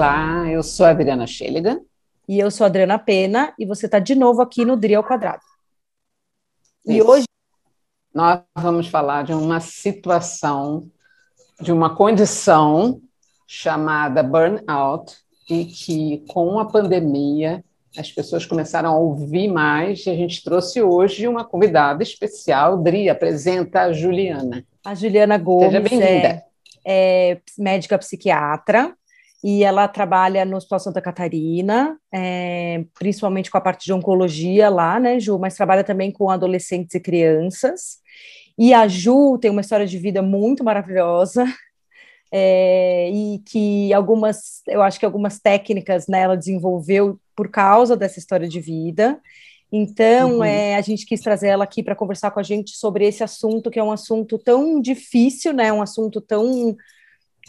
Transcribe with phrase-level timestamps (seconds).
[0.00, 1.78] Olá, eu sou a Adriana Schelligan.
[2.26, 5.04] E eu sou a Adriana Pena, e você está de novo aqui no DRI ao
[5.04, 5.42] Quadrado.
[6.86, 6.96] Isso.
[6.96, 7.26] E hoje
[8.14, 10.90] nós vamos falar de uma situação,
[11.60, 12.98] de uma condição
[13.46, 15.18] chamada burnout,
[15.50, 17.62] e que com a pandemia
[17.94, 22.78] as pessoas começaram a ouvir mais, e a gente trouxe hoje uma convidada especial.
[22.78, 24.64] Dri, apresenta a Juliana.
[24.82, 25.66] A Juliana Gomes.
[25.66, 26.42] Seja bem-vinda.
[26.86, 28.96] É, é médica psiquiatra,
[29.42, 35.00] e ela trabalha no Hospital Santa Catarina, é, principalmente com a parte de oncologia lá,
[35.00, 35.38] né, Ju?
[35.38, 37.98] Mas trabalha também com adolescentes e crianças.
[38.58, 41.46] E a Ju tem uma história de vida muito maravilhosa,
[42.30, 48.18] é, e que algumas, eu acho que algumas técnicas né, ela desenvolveu por causa dessa
[48.18, 49.18] história de vida.
[49.72, 50.44] Então, uhum.
[50.44, 53.70] é, a gente quis trazer ela aqui para conversar com a gente sobre esse assunto,
[53.70, 55.72] que é um assunto tão difícil, né?
[55.72, 56.76] Um assunto tão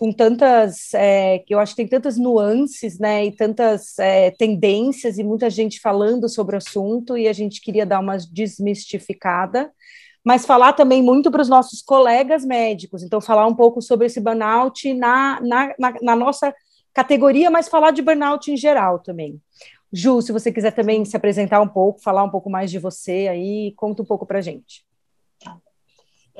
[0.01, 5.23] com tantas, é, eu acho que tem tantas nuances, né, e tantas é, tendências e
[5.23, 9.71] muita gente falando sobre o assunto e a gente queria dar uma desmistificada,
[10.25, 14.19] mas falar também muito para os nossos colegas médicos, então falar um pouco sobre esse
[14.19, 16.51] burnout na, na, na, na nossa
[16.95, 19.39] categoria, mas falar de burnout em geral também.
[19.93, 23.27] Ju, se você quiser também se apresentar um pouco, falar um pouco mais de você
[23.29, 24.83] aí, conta um pouco para gente.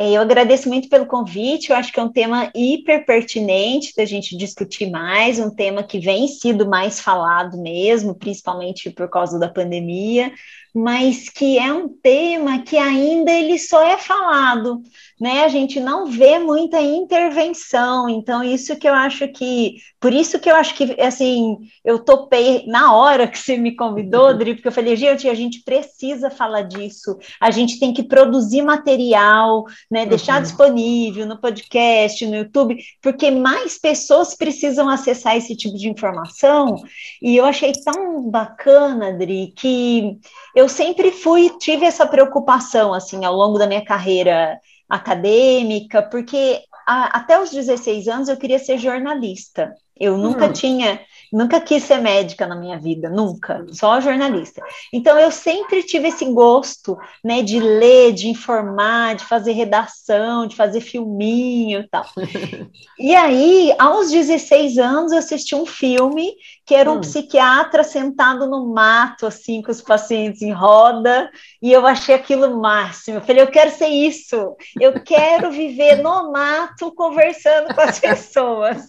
[0.02, 4.04] É, eu agradeço muito pelo convite, eu acho que é um tema hiper pertinente da
[4.04, 9.48] gente discutir mais, um tema que vem sido mais falado mesmo, principalmente por causa da
[9.48, 10.32] pandemia,
[10.74, 14.82] mas que é um tema que ainda ele só é falado,
[15.20, 15.44] né?
[15.44, 20.50] A gente não vê muita intervenção, então isso que eu acho que, por isso que
[20.50, 24.38] eu acho que, assim, eu topei na hora que você me convidou, uhum.
[24.38, 28.62] Dri, porque eu falei, gente, a gente precisa falar disso, a gente tem que produzir
[28.62, 30.06] material, né?
[30.06, 30.44] Deixar uhum.
[30.44, 36.76] disponível no podcast, no YouTube, porque mais pessoas precisam acessar esse tipo de informação,
[37.22, 40.18] e eu achei tão bacana, Dri, que
[40.56, 47.18] eu sempre fui, tive essa preocupação, assim, ao longo da minha carreira acadêmica, porque a,
[47.18, 49.74] até os 16 anos eu queria ser jornalista.
[49.98, 50.54] Eu nunca hum.
[50.54, 51.00] tinha
[51.32, 54.62] Nunca quis ser médica na minha vida, nunca, só jornalista.
[54.92, 60.56] Então eu sempre tive esse gosto, né, de ler, de informar, de fazer redação, de
[60.56, 62.06] fazer filminho e tal.
[63.00, 66.34] e aí, aos 16 anos, eu assisti um filme
[66.66, 67.02] que era um hum.
[67.02, 71.30] psiquiatra sentado no mato, assim, com os pacientes em roda,
[71.62, 73.18] e eu achei aquilo máximo.
[73.18, 78.86] Eu falei, eu quero ser isso, eu quero viver no mato conversando com as pessoas.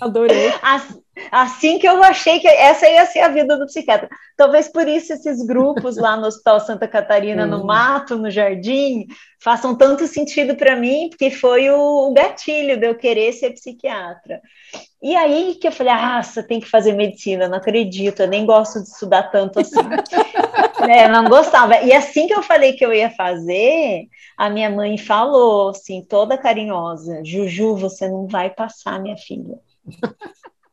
[0.00, 0.52] Adorei.
[1.32, 4.08] Assim que eu achei que essa ia ser a vida do psiquiatra.
[4.36, 9.06] Talvez por isso esses grupos lá no Hospital Santa Catarina, no mato, no jardim,
[9.40, 14.40] façam tanto sentido para mim, porque foi o, gatilho de eu querer ser psiquiatra.
[15.02, 18.46] E aí que eu falei, ah, você tem que fazer medicina, não acredito, eu nem
[18.46, 19.74] gosto de estudar tanto assim.
[20.88, 21.80] é, não gostava.
[21.82, 26.38] E assim que eu falei que eu ia fazer, a minha mãe falou, assim, toda
[26.38, 29.58] carinhosa, Juju, você não vai passar, minha filha.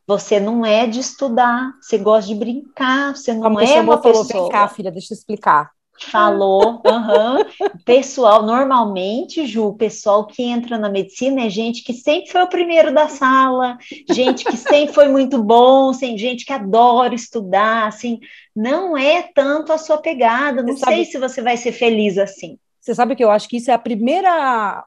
[0.06, 4.24] Você não é de estudar, você gosta de brincar, você não é uma pessoa.
[4.24, 5.72] Falou, Vem cá, filha, deixa eu explicar.
[5.98, 7.78] Falou, uhum.
[7.84, 12.48] pessoal, normalmente, Ju, o pessoal que entra na medicina é gente que sempre foi o
[12.48, 13.78] primeiro da sala,
[14.10, 18.20] gente que sempre foi muito bom, assim, gente que adora estudar, assim,
[18.54, 21.06] não é tanto a sua pegada, não você sei sabe...
[21.06, 22.58] se você vai ser feliz assim.
[22.78, 24.84] Você sabe que eu acho que isso é a primeira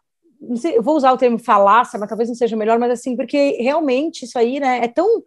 [0.56, 3.58] sei, eu vou usar o termo falácia, mas talvez não seja melhor, mas assim, porque
[3.60, 5.24] realmente isso aí, né, é tão,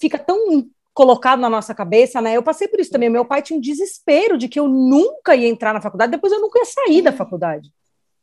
[0.00, 3.56] fica tão colocado na nossa cabeça, né, eu passei por isso também, meu pai tinha
[3.56, 7.02] um desespero de que eu nunca ia entrar na faculdade, depois eu nunca ia sair
[7.02, 7.70] da faculdade.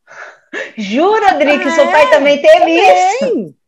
[0.78, 3.14] Jura, Adri, que é, seu pai também teve também.
[3.14, 3.59] isso?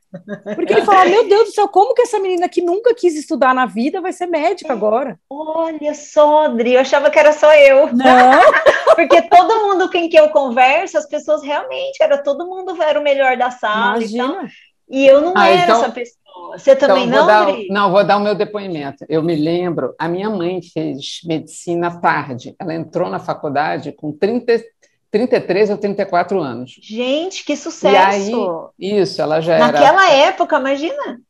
[0.55, 3.53] Porque ele fala, meu Deus do céu, como que essa menina que nunca quis estudar
[3.53, 5.17] na vida vai ser médica agora?
[5.29, 7.87] Olha só, Adri, eu achava que era só eu.
[7.93, 8.41] Não.
[8.95, 13.03] Porque todo mundo com quem eu converso, as pessoas realmente, era todo mundo era o
[13.03, 14.49] melhor da sala Imagina.
[14.89, 16.21] e E eu não ah, era então, essa pessoa.
[16.57, 19.05] Você também então, não, dar, Não, vou dar o meu depoimento.
[19.07, 22.55] Eu me lembro, a minha mãe fez medicina tarde.
[22.59, 24.61] Ela entrou na faculdade com 30,
[25.11, 26.79] 33 ou 34 anos.
[26.81, 28.63] Gente, que sucesso!
[28.79, 29.93] E aí, isso, ela já Naquela era.
[29.93, 31.21] Naquela época, imagina.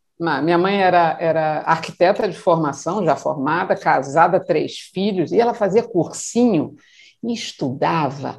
[0.43, 5.81] Minha mãe era, era arquiteta de formação, já formada, casada, três filhos, e ela fazia
[5.81, 6.75] cursinho
[7.23, 8.37] e estudava.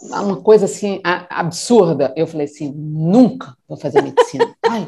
[0.00, 2.14] Uma coisa assim absurda.
[2.16, 4.56] Eu falei assim: nunca vou fazer medicina.
[4.66, 4.86] Ai,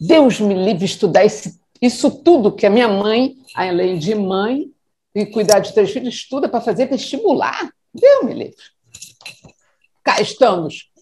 [0.00, 4.70] Deus me livre estudar esse, isso tudo que a minha mãe, além de mãe,
[5.14, 7.70] e cuidar de três filhos, estuda para fazer vestibular.
[7.92, 8.73] Deus me livre
[10.04, 10.92] cá estamos.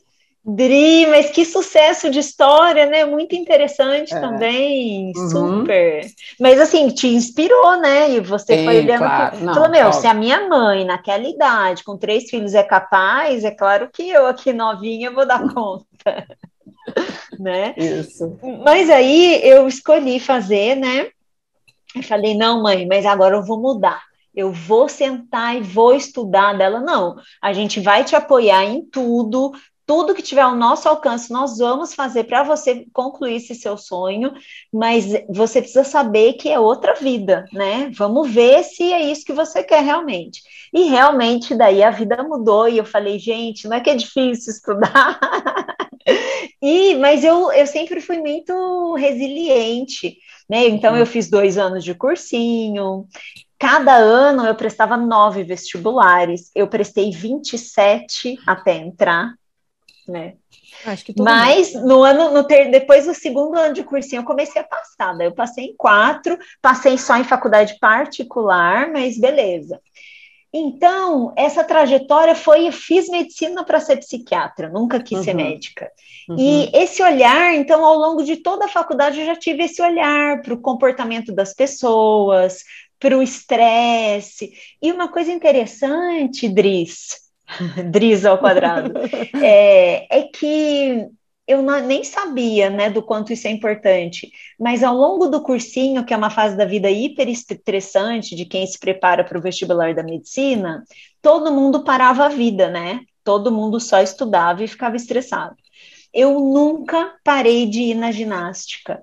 [0.45, 3.05] Dri, mas que sucesso de história, né?
[3.05, 4.19] Muito interessante é.
[4.19, 5.31] também, uhum.
[5.31, 6.05] super.
[6.41, 8.11] Mas assim, te inspirou, né?
[8.11, 9.37] E você Sim, foi olhando claro.
[9.37, 9.45] que...
[9.45, 13.53] Não, falou, meu, se a minha mãe, naquela idade, com três filhos, é capaz, é
[13.53, 16.27] claro que eu aqui novinha vou dar conta.
[17.39, 17.73] né?
[17.77, 18.37] Isso.
[18.65, 21.09] Mas aí eu escolhi fazer, né?
[21.95, 24.03] Eu falei, não, mãe, mas agora eu vou mudar
[24.35, 26.81] eu vou sentar e vou estudar dela.
[26.81, 29.53] Não, a gente vai te apoiar em tudo,
[29.87, 34.33] tudo que tiver ao nosso alcance, nós vamos fazer para você concluir esse seu sonho,
[34.73, 37.91] mas você precisa saber que é outra vida, né?
[37.95, 40.41] Vamos ver se é isso que você quer realmente.
[40.73, 44.53] E realmente, daí a vida mudou, e eu falei, gente, não é que é difícil
[44.53, 45.21] estudar.
[46.63, 50.17] e, mas eu, eu sempre fui muito resiliente,
[50.49, 50.69] né?
[50.69, 53.07] Então, eu fiz dois anos de cursinho,
[53.63, 59.35] Cada ano eu prestava nove vestibulares, eu prestei 27 até entrar
[60.07, 60.35] né?
[60.85, 61.87] Acho que Mas mundo.
[61.87, 65.17] no ano, no ter, depois do segundo ano de cursinho, eu comecei a passar.
[65.17, 69.81] Daí eu passei em quatro, passei só em faculdade particular, mas beleza.
[70.53, 75.25] Então, essa trajetória foi: eu fiz medicina para ser psiquiatra, nunca quis uhum.
[75.25, 75.91] ser médica.
[76.29, 76.37] Uhum.
[76.39, 80.43] E esse olhar, então, ao longo de toda a faculdade, eu já tive esse olhar
[80.43, 82.65] para o comportamento das pessoas,
[83.03, 84.53] para o estresse.
[84.81, 87.19] E uma coisa interessante, Dris,
[87.91, 88.93] Dris ao quadrado,
[89.43, 91.09] é, é que
[91.49, 96.05] eu não, nem sabia né, do quanto isso é importante, mas ao longo do cursinho,
[96.05, 99.93] que é uma fase da vida hiper estressante de quem se prepara para o vestibular
[99.93, 100.85] da medicina,
[101.21, 103.01] todo mundo parava a vida, né?
[103.25, 105.57] Todo mundo só estudava e ficava estressado.
[106.15, 109.03] Eu nunca parei de ir na ginástica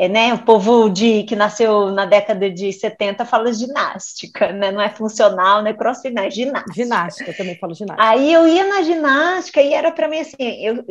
[0.00, 4.72] é, né, o povo de, que nasceu na década de 70 fala ginástica, né?
[4.72, 5.74] Não é funcional, né?
[5.74, 6.72] Crossfit, não, é ginástica.
[6.72, 8.08] Ginástica, eu também falo ginástica.
[8.08, 10.82] Aí eu ia na ginástica e era para mim assim, eu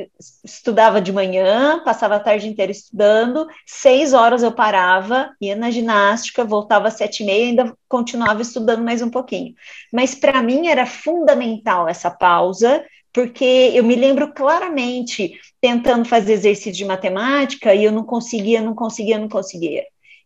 [0.45, 6.45] estudava de manhã, passava a tarde inteira estudando, seis horas eu parava, ia na ginástica,
[6.45, 9.56] voltava às sete e meia, ainda continuava estudando mais um pouquinho.
[9.91, 16.71] Mas para mim era fundamental essa pausa, porque eu me lembro claramente tentando fazer exercício
[16.71, 19.83] de matemática e eu não conseguia, não conseguia, não conseguia.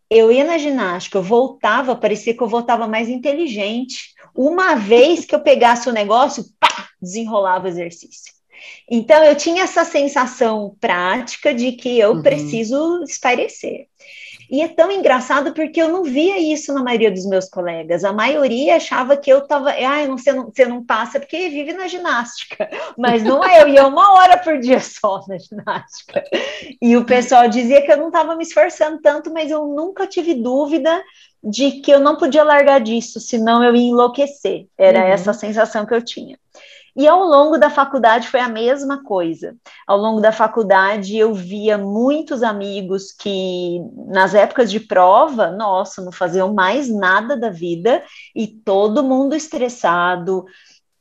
[0.10, 4.14] Eu ia na ginástica, eu voltava, parecia que eu voltava mais inteligente.
[4.36, 8.34] Uma vez que eu pegasse o negócio, pá, desenrolava o exercício.
[8.90, 12.22] Então, eu tinha essa sensação prática de que eu uhum.
[12.22, 13.88] preciso espairecer.
[14.50, 18.04] E é tão engraçado porque eu não via isso na maioria dos meus colegas.
[18.04, 21.74] A maioria achava que eu estava, ah, não, você, não, você não passa porque vive
[21.74, 22.70] na ginástica.
[22.98, 26.24] Mas não é, eu ia uma hora por dia só na ginástica.
[26.82, 30.34] E o pessoal dizia que eu não estava me esforçando tanto, mas eu nunca tive
[30.34, 31.04] dúvida
[31.44, 34.68] de que eu não podia largar disso, senão eu ia enlouquecer.
[34.78, 35.06] Era uhum.
[35.06, 36.38] essa a sensação que eu tinha.
[36.96, 39.56] E ao longo da faculdade foi a mesma coisa.
[39.88, 46.12] Ao longo da faculdade eu via muitos amigos que nas épocas de prova, nossa, não
[46.12, 48.04] faziam mais nada da vida
[48.36, 50.46] e todo mundo estressado,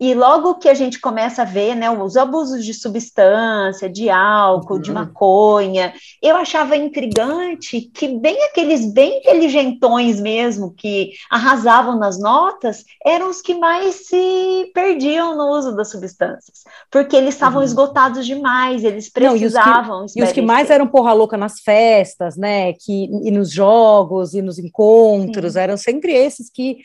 [0.03, 4.75] e logo que a gente começa a ver né, os abusos de substância, de álcool,
[4.75, 4.81] uhum.
[4.81, 12.85] de maconha, eu achava intrigante que bem aqueles bem inteligentões mesmo, que arrasavam nas notas,
[13.07, 17.65] eram os que mais se perdiam no uso das substâncias, porque eles estavam uhum.
[17.65, 19.99] esgotados demais, eles precisavam.
[19.99, 23.05] Não, e, os que, e os que mais eram porra louca nas festas, né, que,
[23.23, 25.61] e nos jogos, e nos encontros, Sim.
[25.61, 26.79] eram sempre esses que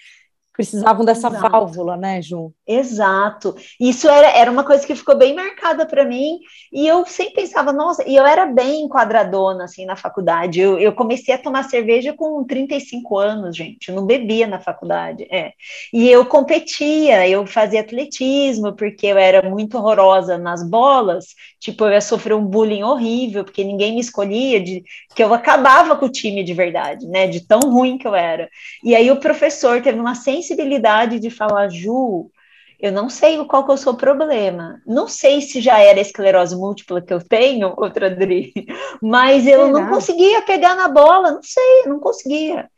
[0.58, 1.52] precisavam dessa Exato.
[1.52, 2.52] válvula, né, Ju?
[2.66, 3.56] Exato.
[3.80, 6.40] Isso era, era uma coisa que ficou bem marcada para mim,
[6.74, 10.60] e eu sempre pensava, nossa, e eu era bem enquadradona, assim, na faculdade.
[10.60, 15.28] Eu, eu comecei a tomar cerveja com 35 anos, gente, eu não bebia na faculdade,
[15.32, 15.52] é.
[15.94, 21.28] E eu competia, eu fazia atletismo, porque eu era muito horrorosa nas bolas,
[21.60, 24.84] tipo, eu ia sofrer um bullying horrível, porque ninguém me escolhia, de,
[25.16, 28.50] que eu acabava com o time de verdade, né, de tão ruim que eu era.
[28.84, 32.32] E aí o professor teve uma sensibilidade sensibilidade de falar, Ju,
[32.80, 34.82] eu não sei qual que é o seu problema.
[34.86, 38.54] Não sei se já era esclerose múltipla que eu tenho, outra Adri,
[39.02, 42.70] mas eu não conseguia pegar na bola, não sei, não conseguia.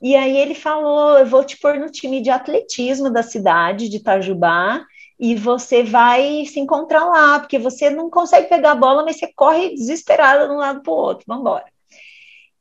[0.00, 3.96] E aí ele falou: eu vou te pôr no time de atletismo da cidade de
[3.96, 4.84] Itajubá
[5.18, 9.32] e você vai se encontrar lá, porque você não consegue pegar a bola, mas você
[9.34, 11.24] corre desesperada de um lado para o outro.
[11.26, 11.64] Vamos embora.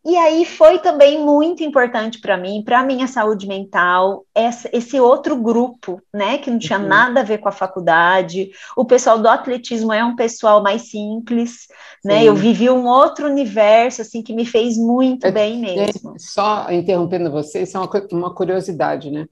[0.05, 4.23] E aí foi também muito importante para mim, para a minha saúde mental,
[4.71, 6.87] esse outro grupo, né, que não tinha uhum.
[6.87, 8.51] nada a ver com a faculdade.
[8.77, 11.67] O pessoal do atletismo é um pessoal mais simples,
[12.03, 12.23] né?
[12.23, 16.13] Eu vivi um outro universo assim que me fez muito é, bem mesmo.
[16.19, 19.25] Só interrompendo você, isso é uma, uma curiosidade, né?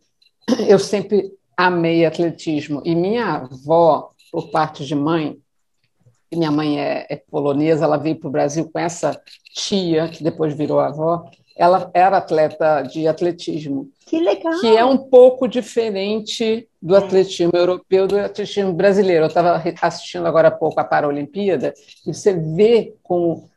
[0.68, 5.38] Eu sempre amei atletismo e minha avó, por parte de mãe,
[6.36, 9.20] minha mãe é, é polonesa, ela veio para o Brasil com essa
[9.54, 11.26] tia, que depois virou avó,
[11.56, 13.90] ela era atleta de atletismo.
[14.06, 14.60] Que legal!
[14.60, 16.98] Que é um pouco diferente do é.
[17.00, 19.24] atletismo europeu do atletismo brasileiro.
[19.24, 21.74] Eu estava assistindo agora há pouco a Paralimpíada
[22.06, 23.50] e você vê como,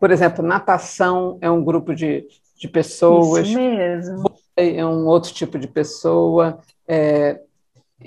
[0.00, 2.26] por exemplo, natação é um grupo de,
[2.58, 3.46] de pessoas.
[3.46, 4.30] Isso mesmo.
[4.56, 6.58] É um outro tipo de pessoa.
[6.86, 7.40] É,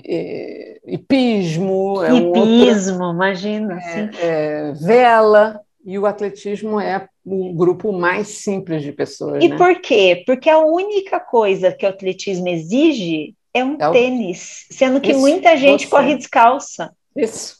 [0.04, 2.02] é, hipismo.
[2.02, 3.78] É hipismo, um outro, imagina.
[3.80, 5.60] É, é, vela.
[5.84, 9.42] E o atletismo é o grupo mais simples de pessoas.
[9.42, 9.56] E né?
[9.56, 10.24] por quê?
[10.26, 13.92] Porque a única coisa que o atletismo exige é um é o...
[13.92, 15.90] tênis, sendo que Isso, muita gente você.
[15.90, 16.92] corre descalça.
[17.14, 17.56] Isso.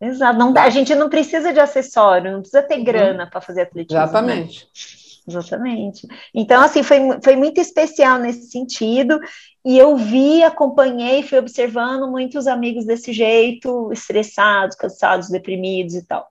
[0.00, 0.38] Exato.
[0.38, 2.84] Não, a gente não precisa de acessório, não precisa ter uhum.
[2.84, 3.98] grana para fazer atletismo.
[3.98, 4.04] Né?
[4.04, 4.64] Exatamente.
[4.64, 5.07] Né?
[5.28, 6.06] Exatamente.
[6.34, 9.20] Então, assim, foi, foi muito especial nesse sentido.
[9.64, 16.26] E eu vi, acompanhei, fui observando muitos amigos desse jeito, estressados, cansados, deprimidos e tal.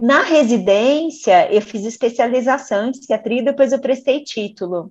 [0.00, 4.90] Na residência, eu fiz especialização em psiquiatria e depois eu prestei título.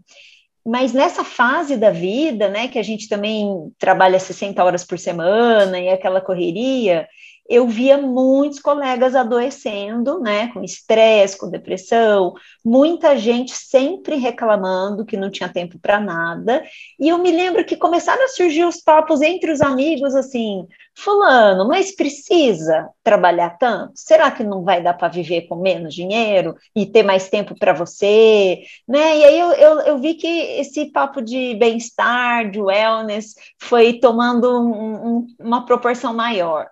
[0.65, 5.79] Mas nessa fase da vida, né, que a gente também trabalha 60 horas por semana
[5.79, 7.07] e aquela correria,
[7.50, 15.18] eu via muitos colegas adoecendo, né, com estresse, com depressão, muita gente sempre reclamando que
[15.18, 16.63] não tinha tempo para nada.
[17.00, 21.68] E eu me lembro que começaram a surgir os papos entre os amigos assim: Fulano,
[21.68, 23.94] mas precisa trabalhar tanto?
[23.96, 27.72] Será que não vai dar para viver com menos dinheiro e ter mais tempo para
[27.72, 28.62] você?
[28.88, 29.18] Né?
[29.18, 34.50] E aí eu, eu, eu, vi que esse papo de bem-estar, de wellness, foi tomando
[34.60, 36.68] um, um, uma proporção maior.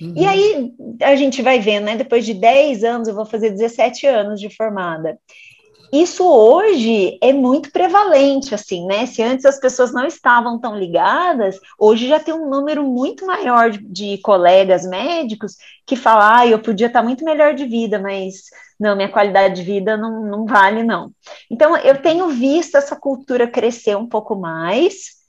[0.00, 0.14] Uhum.
[0.16, 1.96] E aí a gente vai vendo, né?
[1.96, 5.18] Depois de 10 anos, eu vou fazer 17 anos de formada.
[5.92, 9.04] Isso hoje é muito prevalente, assim, né?
[9.04, 13.70] Se antes as pessoas não estavam tão ligadas, hoje já tem um número muito maior
[13.70, 15.54] de, de colegas médicos
[15.86, 18.44] que falam, ah, eu podia estar muito melhor de vida, mas
[18.80, 21.12] não, minha qualidade de vida não, não vale, não.
[21.50, 25.21] Então, eu tenho visto essa cultura crescer um pouco mais.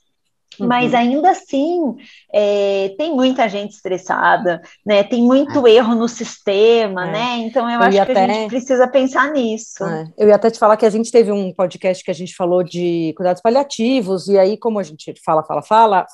[0.60, 1.96] Mas ainda assim,
[2.34, 5.04] é, tem muita gente estressada, né?
[5.04, 5.72] Tem muito é.
[5.72, 7.12] erro no sistema, é.
[7.12, 7.38] né?
[7.40, 8.24] Então eu, eu acho que até...
[8.24, 9.84] a gente precisa pensar nisso.
[9.84, 10.06] É.
[10.18, 12.64] Eu ia até te falar que a gente teve um podcast que a gente falou
[12.64, 16.06] de cuidados paliativos, e aí, como a gente fala, fala, fala,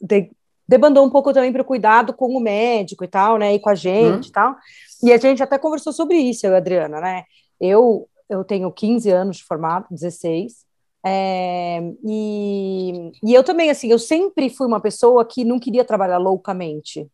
[0.00, 0.30] de,
[0.68, 3.54] debandou um pouco também para o cuidado com o médico e tal, né?
[3.54, 4.28] E com a gente uhum.
[4.28, 4.56] e tal.
[5.02, 7.24] E a gente até conversou sobre isso, eu e a Adriana, né?
[7.60, 10.65] Eu, eu tenho 15 anos de formado, 16,
[11.08, 16.18] é, e, e eu também, assim, eu sempre fui uma pessoa que não queria trabalhar
[16.18, 17.08] loucamente.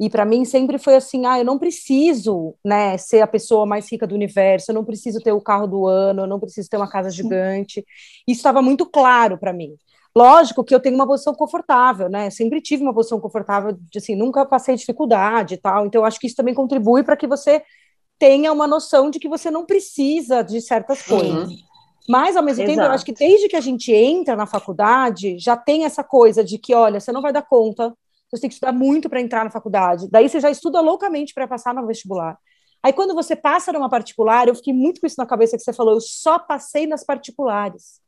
[0.00, 3.90] E para mim sempre foi assim, ah, eu não preciso, né, ser a pessoa mais
[3.90, 6.76] rica do universo, eu não preciso ter o carro do ano, eu não preciso ter
[6.76, 7.84] uma casa gigante.
[8.26, 9.76] Isso estava muito claro para mim.
[10.14, 12.30] Lógico que eu tenho uma posição confortável, né?
[12.30, 15.86] Sempre tive uma posição confortável, de, assim, nunca passei dificuldade e tal.
[15.86, 17.62] Então acho que isso também contribui para que você
[18.18, 21.48] tenha uma noção de que você não precisa de certas coisas.
[21.50, 21.75] Uhum.
[22.08, 22.76] Mas, ao mesmo Exato.
[22.76, 26.44] tempo, eu acho que desde que a gente entra na faculdade, já tem essa coisa
[26.44, 27.92] de que, olha, você não vai dar conta,
[28.30, 30.08] você tem que estudar muito para entrar na faculdade.
[30.10, 32.38] Daí você já estuda loucamente para passar no vestibular.
[32.82, 35.72] Aí, quando você passa numa particular, eu fiquei muito com isso na cabeça que você
[35.72, 38.00] falou, eu só passei nas particulares.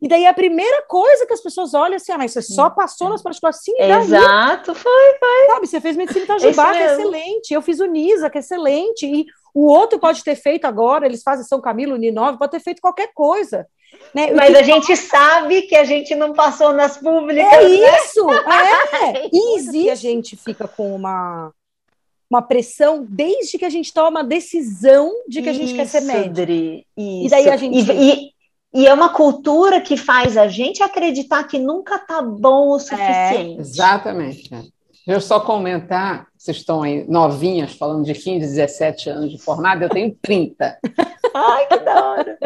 [0.00, 2.68] E daí a primeira coisa que as pessoas olham é assim, ah, mas você só
[2.68, 3.60] passou nas particulares?
[3.62, 3.90] Sim, daí.
[3.92, 5.46] Exato, foi, foi.
[5.46, 7.54] Sabe, você fez medicina Itajubá, que é excelente.
[7.54, 9.06] Eu fiz o NISA, que é excelente.
[9.06, 12.82] E o outro pode ter feito agora, eles fazem São Camilo, Uninove, pode ter feito
[12.82, 13.66] qualquer coisa.
[14.14, 14.30] Né?
[14.32, 17.52] Mas a gente sabe que a gente não passou nas públicas.
[17.52, 17.98] É né?
[17.98, 19.28] isso, é.
[19.32, 19.90] E existe.
[19.90, 21.50] a gente fica com uma,
[22.30, 26.02] uma pressão desde que a gente toma a decisão de que a gente quer ser
[26.02, 26.34] médico.
[26.34, 27.26] Dri, isso.
[27.26, 27.92] E daí a gente.
[27.92, 28.35] E, e,
[28.80, 32.80] e, é uma cultura que faz a gente acreditar que nunca tá bom o é,
[32.80, 33.58] suficiente.
[33.58, 34.50] É, exatamente.
[34.50, 34.72] Deixa
[35.06, 39.88] eu só comentar, vocês estão aí novinhas, falando de 15, 17 anos de formada, eu
[39.88, 40.78] tenho 30.
[41.32, 42.38] Ai, que da hora!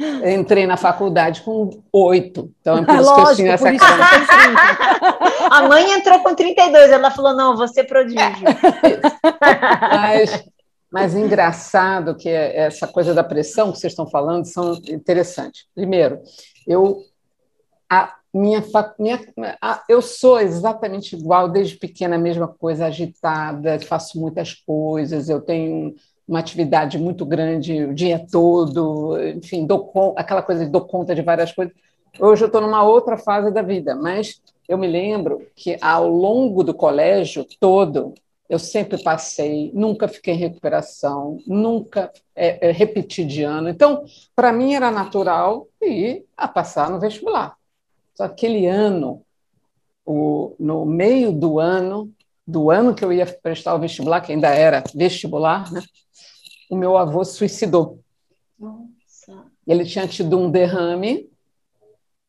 [0.00, 3.68] Eu entrei na faculdade com 8, então é por isso Lógico, que eu tinha essa
[5.50, 8.18] A mãe entrou com 32, ela falou, não, você prodígio.
[9.92, 10.44] mas,
[10.90, 15.66] mas engraçado que essa coisa da pressão que vocês estão falando são interessantes.
[15.74, 16.20] Primeiro,
[16.66, 17.02] eu
[17.90, 18.62] a, minha,
[18.98, 19.20] minha,
[19.88, 25.94] eu sou exatamente igual, desde pequena, a mesma coisa, agitada, faço muitas coisas, eu tenho
[26.26, 31.22] uma atividade muito grande o dia todo, enfim, dou, aquela coisa de dou conta de
[31.22, 31.74] várias coisas.
[32.20, 36.62] Hoje eu estou numa outra fase da vida, mas eu me lembro que ao longo
[36.62, 38.12] do colégio todo,
[38.48, 43.68] eu sempre passei, nunca fiquei em recuperação, nunca é, é, repeti de ano.
[43.68, 47.56] Então, para mim era natural ir a passar no vestibular.
[48.14, 49.22] Só aquele ano,
[50.04, 52.10] o, no meio do ano,
[52.46, 55.82] do ano que eu ia prestar o vestibular, que ainda era vestibular, né?
[56.70, 58.00] o meu avô suicidou.
[58.58, 59.44] Nossa.
[59.66, 61.30] Ele tinha tido um derrame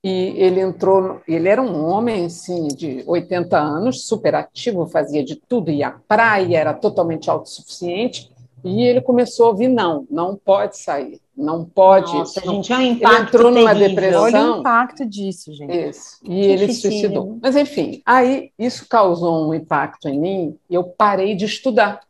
[0.04, 1.22] e ele entrou.
[1.28, 5.92] Ele era um homem assim, de 80 anos, super ativo, fazia de tudo, ia à
[5.92, 8.32] praia, era totalmente autossuficiente.
[8.64, 12.14] E ele começou a ouvir: não, não pode sair, não pode.
[12.14, 13.90] Nossa, gente, é um impacto ele entrou numa terrível.
[13.90, 14.22] depressão.
[14.24, 15.90] Olha o impacto disso, gente.
[15.90, 16.20] Isso.
[16.24, 17.40] E que ele se suicidou.
[17.42, 22.02] Mas, enfim, aí isso causou um impacto em mim e eu parei de estudar.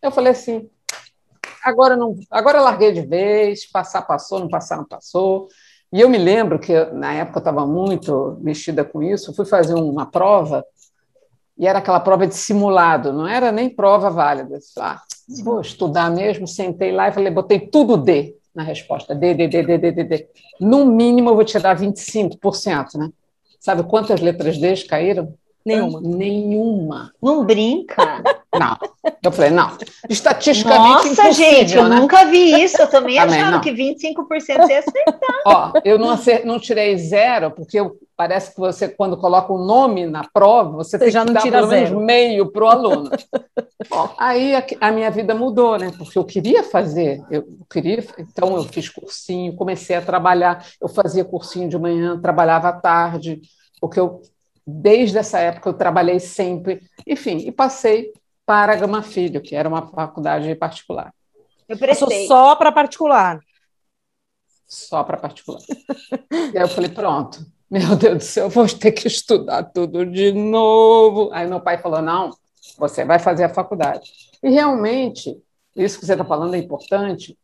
[0.00, 0.68] Eu falei assim:
[1.64, 5.48] agora não, agora larguei de vez, passar passou, não passar não passou.
[5.92, 9.74] E eu me lembro que na época eu estava muito mexida com isso, fui fazer
[9.74, 10.64] uma prova
[11.58, 14.58] e era aquela prova de simulado, não era nem prova válida.
[14.78, 15.02] Ah,
[15.44, 19.62] vou estudar mesmo, sentei lá e falei, botei tudo D na resposta, D, D, D,
[19.62, 20.28] D, D, D, D.
[20.58, 23.10] No mínimo eu vou tirar 25%, né?
[23.60, 25.34] Sabe quantas letras D caíram?
[25.64, 26.00] Nenhuma.
[26.00, 27.12] Nenhuma.
[27.22, 28.22] Não brinca.
[28.58, 28.76] Não.
[29.22, 29.76] Eu falei, não.
[30.08, 31.96] Estatisticamente Nossa, gente, eu né?
[31.96, 32.80] nunca vi isso.
[32.80, 33.60] Eu também, também achava não.
[33.60, 35.40] que 25% ia acertar.
[35.46, 36.44] Ó, eu não, acer...
[36.44, 37.96] não tirei zero, porque eu...
[38.14, 41.34] parece que você, quando coloca o nome na prova, você, você tem já que não
[41.34, 41.90] dar tira pelo zero.
[41.90, 43.10] menos meio para o aluno.
[44.18, 45.90] Aí a, a, minha vida mudou, né?
[45.96, 51.24] Porque eu queria fazer, eu queria, então eu fiz cursinho, comecei a trabalhar, eu fazia
[51.24, 53.40] cursinho de manhã, trabalhava à tarde,
[53.80, 54.20] porque eu
[54.66, 58.12] desde essa época eu trabalhei sempre, enfim, e passei
[58.44, 61.14] para Gama Filho, que era uma faculdade particular.
[61.68, 62.26] Eu prestei.
[62.26, 63.40] só para particular.
[64.66, 65.60] Só para particular.
[66.52, 70.32] e aí eu falei, pronto, meu Deus do céu, vou ter que estudar tudo de
[70.32, 71.30] novo.
[71.32, 72.30] Aí meu pai falou, não,
[72.78, 74.12] você vai fazer a faculdade.
[74.42, 75.40] E realmente,
[75.74, 77.38] isso que você está falando é importante,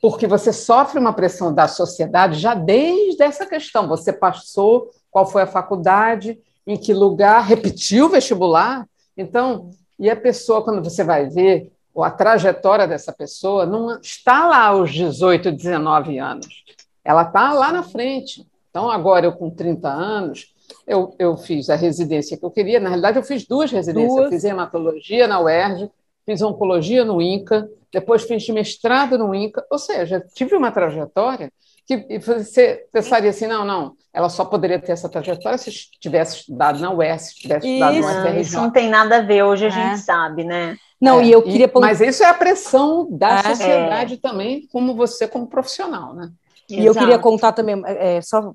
[0.00, 3.88] porque você sofre uma pressão da sociedade já desde essa questão.
[3.88, 8.86] Você passou qual foi a faculdade, em que lugar, repetiu o vestibular.
[9.16, 14.46] Então, e a pessoa, quando você vai ver ou a trajetória dessa pessoa, não está
[14.48, 16.64] lá aos 18, 19 anos.
[17.04, 18.44] Ela está lá na frente.
[18.70, 20.52] Então, agora eu com 30 anos,
[20.86, 22.80] eu, eu fiz a residência que eu queria.
[22.80, 24.12] Na realidade, eu fiz duas residências.
[24.12, 24.24] Duas.
[24.24, 25.88] Eu fiz hematologia na UERJ,
[26.26, 29.64] fiz oncologia no INCA, depois fiz mestrado no INCA.
[29.70, 31.52] Ou seja, tive uma trajetória
[31.86, 35.70] que você pensaria assim, não, não, ela só poderia ter essa trajetória se
[36.00, 38.40] tivesse estudado na UES, se tivesse estudado isso, no UFRJ.
[38.40, 39.70] Isso não tem nada a ver, hoje a é.
[39.70, 40.76] gente sabe, né?
[41.00, 41.66] Não, é, e eu queria...
[41.66, 43.42] E, mas isso é a pressão da é.
[43.42, 46.30] sociedade também, como você, como profissional, né?
[46.68, 46.88] E Exato.
[46.88, 48.54] eu queria contar também, é, só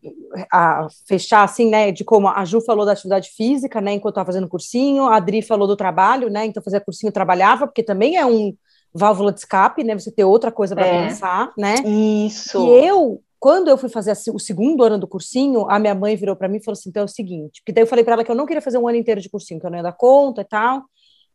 [0.52, 4.26] a fechar assim, né, de como a Ju falou da atividade física, né, enquanto estava
[4.26, 8.26] fazendo cursinho, a Adri falou do trabalho, né, então fazia cursinho trabalhava, porque também é
[8.26, 8.52] um
[8.94, 11.08] válvula de escape, né, você ter outra coisa para é.
[11.08, 11.76] pensar, né.
[11.86, 12.66] Isso.
[12.66, 16.36] E eu quando eu fui fazer o segundo ano do cursinho, a minha mãe virou
[16.36, 18.24] para mim e falou assim: então é o seguinte, porque daí eu falei para ela
[18.24, 19.94] que eu não queria fazer um ano inteiro de cursinho, que eu não ia dar
[19.94, 20.84] conta e tal.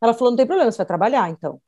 [0.03, 1.59] Ela falou: não tem problema, você vai trabalhar então.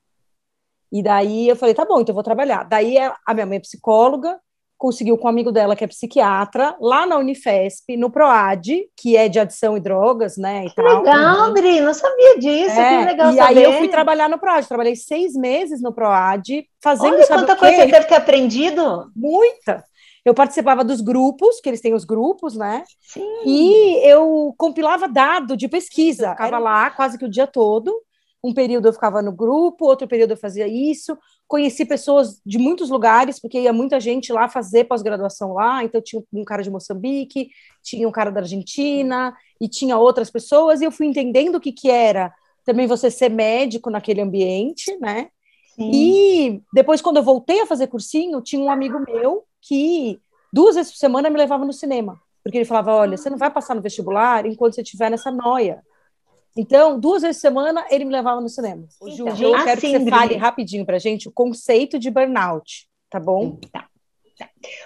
[0.92, 2.64] E daí eu falei: tá bom, então eu vou trabalhar.
[2.64, 4.38] Daí a minha mãe é psicóloga,
[4.78, 9.28] conseguiu com um amigo dela que é psiquiatra, lá na Unifesp, no PROAD, que é
[9.28, 10.64] de adição e drogas, né?
[10.66, 10.98] E que tal.
[10.98, 13.58] legal, Adri, não sabia disso, é, que legal E saber.
[13.58, 17.76] aí eu fui trabalhar no PROAD, trabalhei seis meses no PROAD, fazendo Olha quanta coisa
[17.76, 19.10] você deve ter aprendido.
[19.14, 19.84] Muita.
[20.24, 22.82] Eu participava dos grupos, que eles têm os grupos, né?
[23.00, 23.24] Sim.
[23.46, 26.30] E eu compilava dado de pesquisa.
[26.30, 27.94] ficava lá quase que o dia todo.
[28.46, 31.18] Um período eu ficava no grupo, outro período eu fazia isso.
[31.48, 35.82] Conheci pessoas de muitos lugares, porque ia muita gente lá fazer pós-graduação lá.
[35.82, 37.50] Então tinha um cara de Moçambique,
[37.82, 40.80] tinha um cara da Argentina e tinha outras pessoas.
[40.80, 42.32] E eu fui entendendo o que que era
[42.64, 45.28] também você ser médico naquele ambiente, né?
[45.74, 45.90] Sim.
[45.92, 50.20] E depois, quando eu voltei a fazer cursinho, tinha um amigo meu que
[50.52, 52.20] duas vezes por semana me levava no cinema.
[52.42, 55.82] Porque ele falava: olha, você não vai passar no vestibular enquanto você estiver nessa noia.
[56.57, 58.88] Então, duas vezes por semana, ele me levava no cinema.
[59.03, 63.21] Então, Ju, eu quero que você fale rapidinho para gente o conceito de burnout, tá
[63.21, 63.59] bom?
[63.71, 63.87] Tá.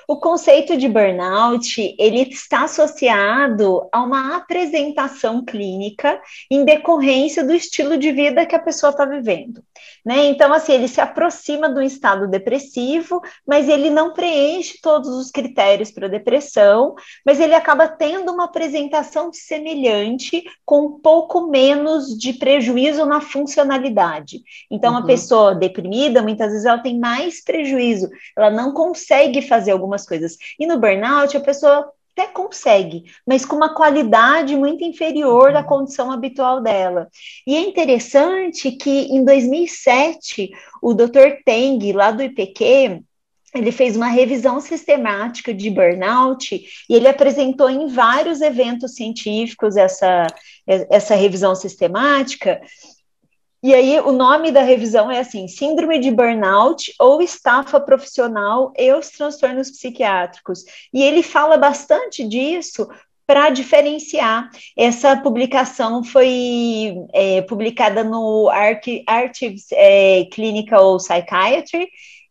[0.08, 7.96] O conceito de burnout, ele está associado a uma apresentação clínica em decorrência do estilo
[7.96, 9.62] de vida que a pessoa está vivendo.
[10.04, 10.26] Né?
[10.26, 15.90] Então, assim, ele se aproxima do estado depressivo, mas ele não preenche todos os critérios
[15.90, 23.04] para depressão, mas ele acaba tendo uma apresentação semelhante, com um pouco menos de prejuízo
[23.04, 24.42] na funcionalidade.
[24.70, 24.98] Então, uhum.
[25.00, 30.36] a pessoa deprimida, muitas vezes, ela tem mais prejuízo, ela não consegue fazer algumas coisas.
[30.58, 36.10] E no burnout, a pessoa até consegue, mas com uma qualidade muito inferior da condição
[36.10, 37.08] habitual dela.
[37.46, 40.50] E é interessante que em 2007,
[40.82, 41.42] o Dr.
[41.44, 43.02] Teng, lá do IPQ,
[43.54, 46.54] ele fez uma revisão sistemática de burnout
[46.88, 50.26] e ele apresentou em vários eventos científicos essa,
[50.66, 52.60] essa revisão sistemática.
[53.62, 58.92] E aí, o nome da revisão é assim: Síndrome de Burnout ou Estafa Profissional e
[58.92, 60.64] os Transtornos Psiquiátricos.
[60.92, 62.88] E ele fala bastante disso
[63.26, 64.50] para diferenciar.
[64.76, 71.88] Essa publicação foi é, publicada no Archives é, Clinical Psychiatry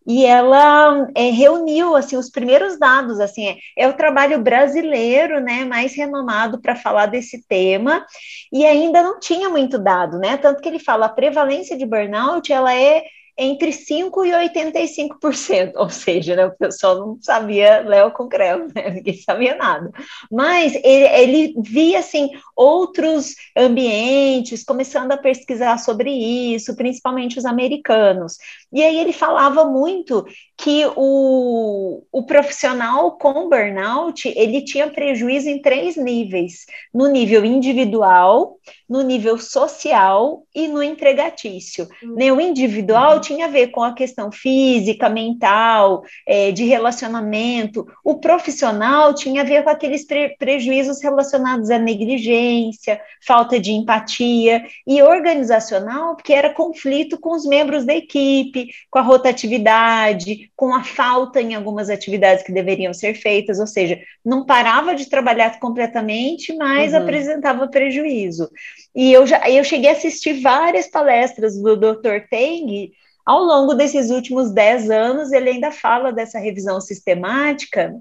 [0.10, 5.64] e ela é, reuniu assim os primeiros dados assim é, é, o trabalho brasileiro né
[5.64, 8.04] mais renomado para falar desse tema
[8.52, 12.52] e ainda não tinha muito dado né tanto que ele fala a prevalência de burnout
[12.52, 13.04] ela é
[13.40, 18.90] entre 5% e 85%, ou seja, né, o pessoal não sabia Léo com creu, né,
[18.90, 19.90] ninguém sabia nada.
[20.30, 28.38] Mas ele, ele via, assim, outros ambientes, começando a pesquisar sobre isso, principalmente os americanos.
[28.74, 30.26] E aí ele falava muito
[30.62, 38.58] que o, o profissional com burnout, ele tinha prejuízo em três níveis, no nível individual,
[38.90, 41.88] no nível social e no empregatício.
[42.04, 42.16] Uhum.
[42.16, 47.88] Né, o individual tinha a ver com a questão física, mental, é, de relacionamento.
[48.04, 54.66] O profissional tinha a ver com aqueles pre prejuízos relacionados à negligência, falta de empatia,
[54.86, 60.84] e organizacional, porque era conflito com os membros da equipe, com a rotatividade, com a
[60.84, 66.56] falta em algumas atividades que deveriam ser feitas, ou seja, não parava de trabalhar completamente,
[66.56, 67.00] mas uhum.
[67.00, 68.50] apresentava prejuízo.
[68.96, 72.28] E eu já eu cheguei a assistir várias palestras do Dr.
[72.30, 72.92] Teng
[73.30, 77.96] ao longo desses últimos dez anos, ele ainda fala dessa revisão sistemática.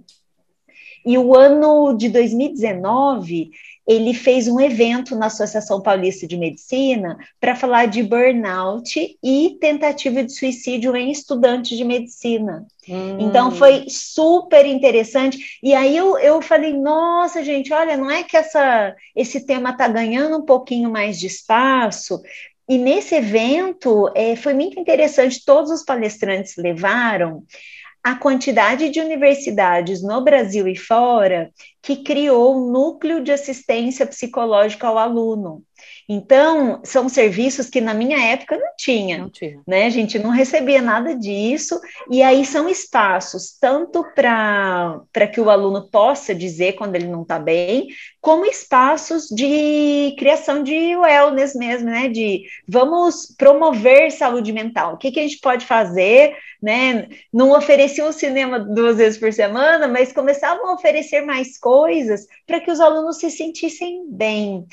[1.04, 3.50] E o ano de 2019,
[3.88, 10.22] ele fez um evento na Associação Paulista de Medicina para falar de burnout e tentativa
[10.22, 12.66] de suicídio em estudantes de medicina.
[12.86, 13.16] Hum.
[13.18, 15.58] Então foi super interessante.
[15.62, 19.88] E aí eu, eu falei, nossa, gente, olha, não é que essa, esse tema está
[19.88, 22.20] ganhando um pouquinho mais de espaço,
[22.68, 27.42] e nesse evento é, foi muito interessante, todos os palestrantes levaram
[28.02, 31.50] a quantidade de universidades no Brasil e fora
[31.82, 35.62] que criou um núcleo de assistência psicológica ao aluno.
[36.10, 39.60] Então, são serviços que na minha época não tinha, não tinha.
[39.66, 39.84] né?
[39.84, 41.78] A gente não recebia nada disso,
[42.10, 47.38] e aí são espaços tanto para que o aluno possa dizer quando ele não está
[47.38, 47.88] bem,
[48.22, 52.08] como espaços de criação de wellness mesmo, né?
[52.08, 54.94] De vamos promover saúde mental.
[54.94, 57.06] O que, que a gente pode fazer, né?
[57.30, 62.60] Não ofereciam o cinema duas vezes por semana, mas começavam a oferecer mais coisas para
[62.60, 64.66] que os alunos se sentissem bem.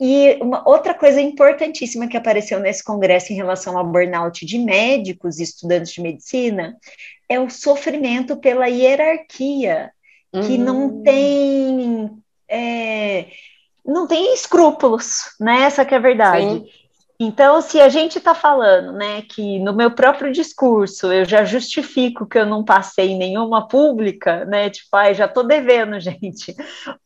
[0.00, 5.38] E uma outra coisa importantíssima que apareceu nesse congresso em relação ao burnout de médicos
[5.38, 6.76] e estudantes de medicina
[7.28, 9.90] é o sofrimento pela hierarquia,
[10.32, 10.58] que uhum.
[10.58, 12.10] não tem
[12.48, 13.26] é,
[13.84, 15.62] não tem escrúpulos, né?
[15.62, 16.46] Essa que é a verdade.
[16.46, 16.66] Sim.
[17.18, 22.26] Então, se a gente está falando, né, que no meu próprio discurso eu já justifico
[22.26, 26.54] que eu não passei nenhuma pública, né, tipo, ai, já estou devendo, gente.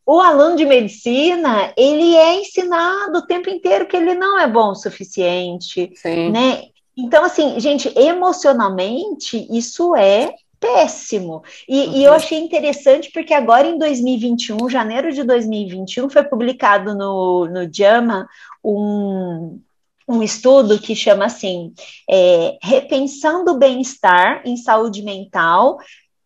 [0.05, 4.71] O aluno de medicina, ele é ensinado o tempo inteiro que ele não é bom
[4.71, 6.31] o suficiente, Sim.
[6.31, 6.63] né?
[6.97, 11.43] Então, assim, gente, emocionalmente, isso é péssimo.
[11.67, 11.93] E, uhum.
[11.95, 17.73] e, eu achei interessante porque agora em 2021, janeiro de 2021, foi publicado no, no
[17.73, 18.29] JAMA
[18.63, 19.59] um,
[20.11, 21.73] um estudo que chama assim,
[22.11, 25.79] é, Repensando o Bem-Estar em Saúde Mental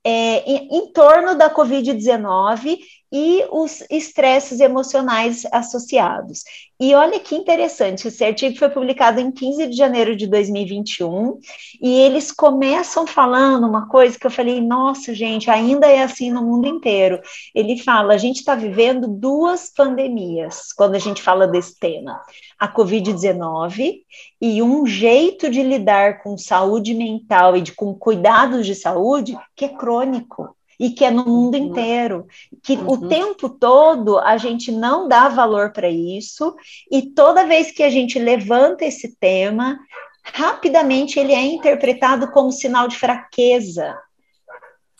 [0.03, 2.79] é, em, em torno da Covid-19
[3.12, 6.42] e os estresses emocionais associados.
[6.85, 11.38] E olha que interessante, esse artigo foi publicado em 15 de janeiro de 2021,
[11.81, 16.42] e eles começam falando uma coisa que eu falei, nossa, gente, ainda é assim no
[16.42, 17.23] mundo inteiro.
[17.55, 22.20] Ele fala, a gente está vivendo duas pandemias quando a gente fala desse tema.
[22.59, 24.03] A Covid-19
[24.38, 29.64] e um jeito de lidar com saúde mental e de, com cuidados de saúde que
[29.64, 31.64] é crônico e que é no mundo uhum.
[31.66, 32.26] inteiro,
[32.62, 32.88] que uhum.
[32.88, 36.54] o tempo todo a gente não dá valor para isso,
[36.90, 39.78] e toda vez que a gente levanta esse tema,
[40.24, 43.96] rapidamente ele é interpretado como sinal de fraqueza.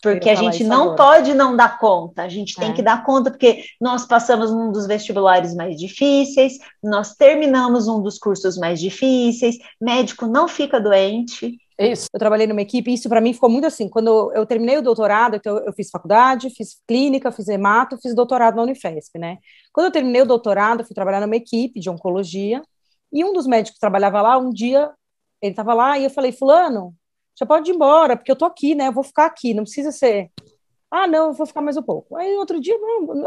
[0.02, 0.96] Porque a gente não agora.
[0.96, 2.74] pode não dar conta, a gente tem é.
[2.74, 8.18] que dar conta, porque nós passamos um dos vestibulares mais difíceis, nós terminamos um dos
[8.18, 12.08] cursos mais difíceis, médico não fica doente, isso.
[12.12, 13.88] Eu trabalhei numa equipe, e isso para mim ficou muito assim.
[13.88, 18.56] Quando eu terminei o doutorado, então eu fiz faculdade, fiz clínica, fiz hemato, fiz doutorado
[18.56, 19.38] na Unifesp, né?
[19.72, 22.62] Quando eu terminei o doutorado, eu fui trabalhar numa equipe de oncologia,
[23.12, 24.92] e um dos médicos que trabalhava lá, um dia,
[25.40, 26.94] ele estava lá, e eu falei, fulano,
[27.38, 28.88] já pode ir embora, porque eu tô aqui, né?
[28.88, 30.30] Eu vou ficar aqui, não precisa ser.
[30.90, 32.16] Ah, não, eu vou ficar mais um pouco.
[32.16, 32.76] Aí outro dia,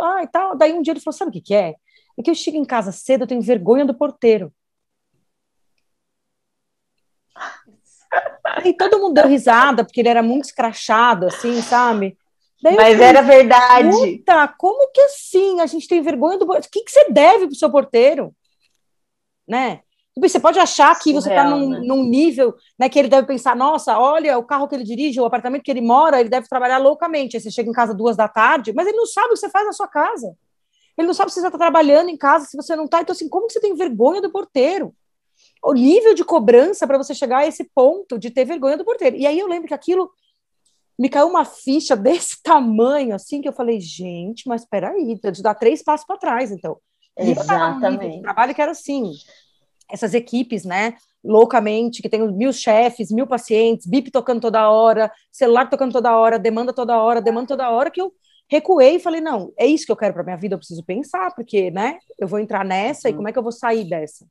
[0.01, 0.55] ah, e tal.
[0.57, 1.75] Daí um dia ele falou: sabe o que, que é?
[2.17, 4.53] É que eu chego em casa cedo, eu tenho vergonha do porteiro.
[8.43, 12.17] Aí todo mundo deu risada, porque ele era muito escrachado, assim, sabe?
[12.61, 13.89] Daí Mas falei, era verdade.
[13.89, 15.61] Puta, como que assim?
[15.61, 16.67] A gente tem vergonha do porteiro?
[16.67, 18.33] O que, que você deve pro seu porteiro?
[19.47, 19.81] Né?
[20.13, 21.79] Tipo, você pode achar que Surreal, você está num, né?
[21.83, 25.25] num, nível né, que ele deve pensar, nossa, olha o carro que ele dirige, o
[25.25, 27.37] apartamento que ele mora, ele deve trabalhar loucamente.
[27.37, 29.49] Aí você chega em casa duas da tarde, mas ele não sabe o que você
[29.49, 30.35] faz na sua casa.
[30.97, 33.01] Ele não sabe se você está trabalhando em casa, se você não está.
[33.01, 34.95] Então, assim, como que você tem vergonha do porteiro?
[35.67, 39.17] O nível de cobrança para você chegar a esse ponto de ter vergonha do porteiro.
[39.17, 40.09] E aí eu lembro que aquilo
[40.97, 45.55] me caiu uma ficha desse tamanho, assim, que eu falei, gente, mas peraí, de dar
[45.55, 46.77] três passos para trás, então.
[47.17, 48.19] Exatamente.
[48.19, 49.11] Um trabalho que era assim,
[49.91, 55.69] essas equipes, né, loucamente, que tem mil chefes, mil pacientes, BIP tocando toda hora, celular
[55.69, 58.13] tocando toda hora, demanda toda hora, demanda toda hora, que eu
[58.49, 61.33] recuei e falei, não, é isso que eu quero para minha vida, eu preciso pensar,
[61.35, 63.17] porque, né, eu vou entrar nessa e uhum.
[63.17, 64.25] como é que eu vou sair dessa?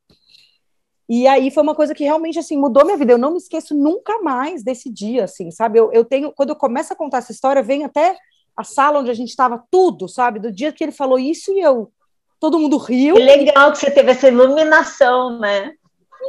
[1.09, 3.75] E aí foi uma coisa que realmente, assim, mudou minha vida, eu não me esqueço
[3.75, 7.31] nunca mais desse dia, assim, sabe, eu, eu tenho, quando eu começo a contar essa
[7.31, 8.17] história, vem até
[8.57, 11.61] a sala onde a gente estava, tudo, sabe, do dia que ele falou isso e
[11.61, 11.93] eu,
[12.41, 13.15] todo mundo riu.
[13.15, 15.73] Que legal que você teve essa iluminação, né?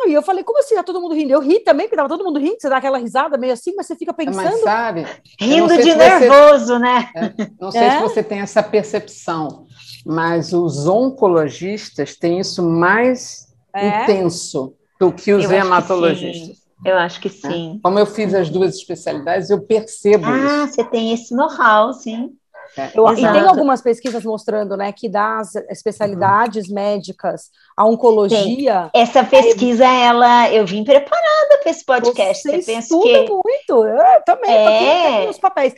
[0.06, 0.76] E eu falei, como assim?
[0.76, 1.32] Tá todo mundo rindo?
[1.32, 3.88] Eu ri também, porque tava todo mundo rindo, você dá aquela risada meio assim, mas
[3.88, 4.44] você fica pensando.
[4.44, 5.08] Mas sabe?
[5.40, 6.80] Rindo de nervoso, você...
[6.80, 7.10] né?
[7.16, 7.92] É, não sei é?
[7.92, 9.66] se você tem essa percepção,
[10.06, 14.04] mas os oncologistas têm isso mais é?
[14.04, 16.58] intenso do que os eu hematologistas.
[16.86, 17.32] Eu acho que é.
[17.32, 17.80] sim.
[17.82, 20.48] Como eu fiz as duas especialidades, eu percebo ah, isso.
[20.48, 22.36] Ah, você tem esse know-how, sim.
[22.78, 26.76] É, eu, e tem algumas pesquisas mostrando né, que das especialidades uhum.
[26.76, 28.90] médicas, a oncologia.
[28.92, 29.02] Tem.
[29.02, 30.04] Essa pesquisa, é...
[30.04, 32.44] ela, eu vim preparada para esse podcast.
[32.44, 33.30] Você, Você pensa que...
[33.30, 35.30] muito, eu também, é...
[35.30, 35.74] os papéis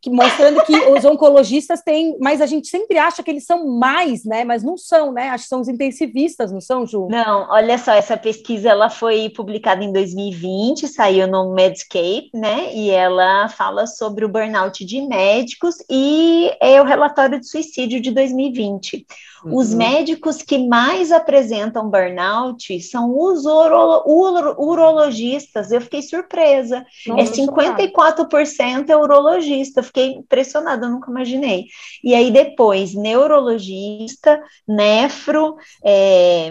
[0.00, 4.24] que, mostrando que os oncologistas têm, mas a gente sempre acha que eles são mais,
[4.24, 4.44] né?
[4.44, 5.30] Mas não são, né?
[5.30, 7.08] Acho que são os intensivistas, não são, Ju?
[7.10, 12.74] Não, olha só, essa pesquisa ela foi publicada em 2020, saiu no Medscape, né?
[12.74, 18.10] E ela fala sobre o burnout de médicos e é o relatório de suicídio de
[18.10, 19.06] 2020.
[19.44, 19.56] Uhum.
[19.58, 25.70] Os médicos que mais apresentam burnout são os uro, uro, urologistas.
[25.70, 26.84] Eu fiquei surpresa.
[27.06, 29.82] Não, é 54% é urologista.
[29.82, 31.66] Fiquei impressionada, eu nunca imaginei.
[32.02, 36.50] E aí depois, neurologista, nefro, é,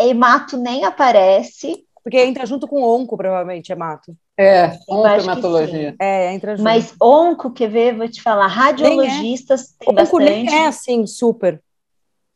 [0.00, 1.84] hemato nem aparece.
[2.02, 4.16] Porque entra junto com onco, provavelmente, hemato.
[4.38, 5.94] É, oncohematologia.
[6.00, 6.64] É, entra junto.
[6.64, 9.94] Mas onco, quer ver, vou te falar, radiologistas nem é.
[9.94, 10.44] tem onco bastante.
[10.44, 11.60] nem é assim, super.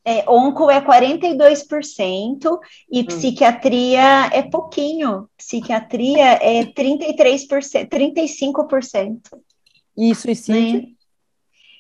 [0.09, 3.05] É, onco é 42% e hum.
[3.07, 5.29] psiquiatria é pouquinho.
[5.37, 9.19] Psiquiatria é 33%, 35%.
[9.99, 10.83] E suicídio?
[10.83, 10.89] Né?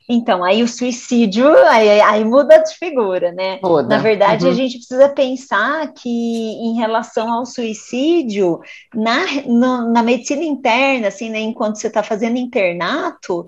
[0.09, 3.59] Então, aí o suicídio, aí, aí muda de figura, né?
[3.89, 4.53] Na verdade, uhum.
[4.53, 8.61] a gente precisa pensar que em relação ao suicídio,
[8.95, 13.47] na, no, na medicina interna, assim, né, enquanto você está fazendo internato,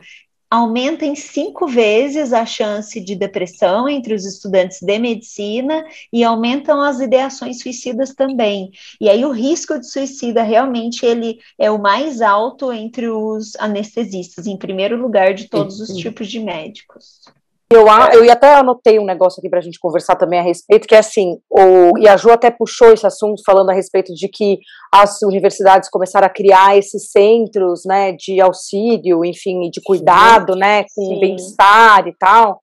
[0.51, 6.81] aumenta em cinco vezes a chance de depressão entre os estudantes de medicina e aumentam
[6.81, 8.71] as ideações suicidas também.
[9.01, 14.47] E aí o risco de suicida realmente ele é o mais alto entre os anestesistas,
[14.47, 17.21] em primeiro lugar de todos os tipos de médicos.
[17.71, 20.95] Eu, eu até anotei um negócio aqui para a gente conversar também a respeito, que
[20.95, 24.59] é assim, o, e a Ju até puxou esse assunto falando a respeito de que
[24.93, 31.21] as universidades começaram a criar esses centros, né, de auxílio, enfim, de cuidado, né, com
[31.21, 32.63] bem-estar e tal.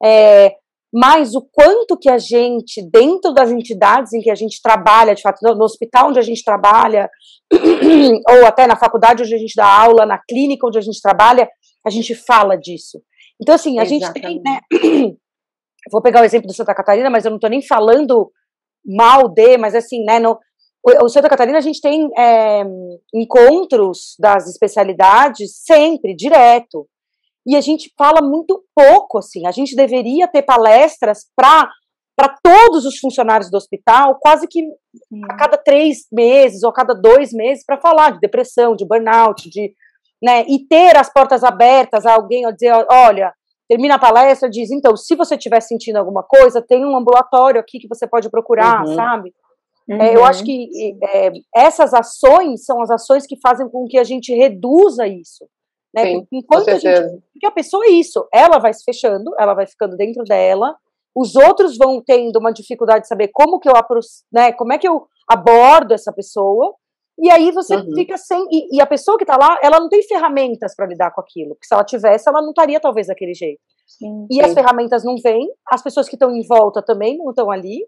[0.00, 0.54] É,
[0.94, 5.22] mas o quanto que a gente, dentro das entidades em que a gente trabalha, de
[5.22, 7.10] fato, no, no hospital onde a gente trabalha,
[8.30, 11.48] ou até na faculdade onde a gente dá aula, na clínica onde a gente trabalha,
[11.84, 13.00] a gente fala disso.
[13.40, 14.04] Então, assim, a Exatamente.
[14.04, 14.60] gente tem, né?
[15.90, 18.30] Vou pegar o exemplo do Santa Catarina, mas eu não estou nem falando
[18.84, 20.18] mal de, mas assim, né?
[20.18, 20.38] No,
[21.02, 22.62] o, Santa Catarina a gente tem é,
[23.14, 26.88] encontros das especialidades sempre, direto.
[27.46, 29.46] E a gente fala muito pouco, assim.
[29.46, 31.70] A gente deveria ter palestras para
[32.16, 34.66] para todos os funcionários do hospital, quase que
[35.28, 39.50] a cada três meses ou a cada dois meses, para falar de depressão, de burnout,
[39.50, 39.74] de
[40.22, 40.44] né?
[40.48, 43.32] E ter as portas abertas a alguém a dizer, olha,
[43.68, 47.78] termina a palestra, diz, então, se você estiver sentindo alguma coisa, tem um ambulatório aqui
[47.78, 48.94] que você pode procurar, uhum.
[48.94, 49.34] sabe?
[49.88, 50.02] Uhum.
[50.02, 50.68] É, eu acho que
[51.14, 55.46] é, essas ações são as ações que fazem com que a gente reduza isso.
[55.94, 56.04] Né?
[56.06, 59.66] Sim, Enquanto a gente, porque a pessoa é isso, ela vai se fechando, ela vai
[59.66, 60.76] ficando dentro dela,
[61.14, 63.72] os outros vão tendo uma dificuldade de saber como que eu
[64.30, 66.74] né, como é que eu abordo essa pessoa,
[67.18, 67.94] E aí você uhum.
[67.94, 68.44] fica sem.
[68.50, 71.54] E, e, a pessoa que está lá, ela não tem ferramentas para lidar com aquilo.
[71.54, 73.60] Porque se ela tivesse, ela não estaria talvez daquele jeito.
[73.86, 74.42] Sim, e sim.
[74.42, 77.86] as ferramentas não vêm, as pessoas que estão em volta também não estão ali.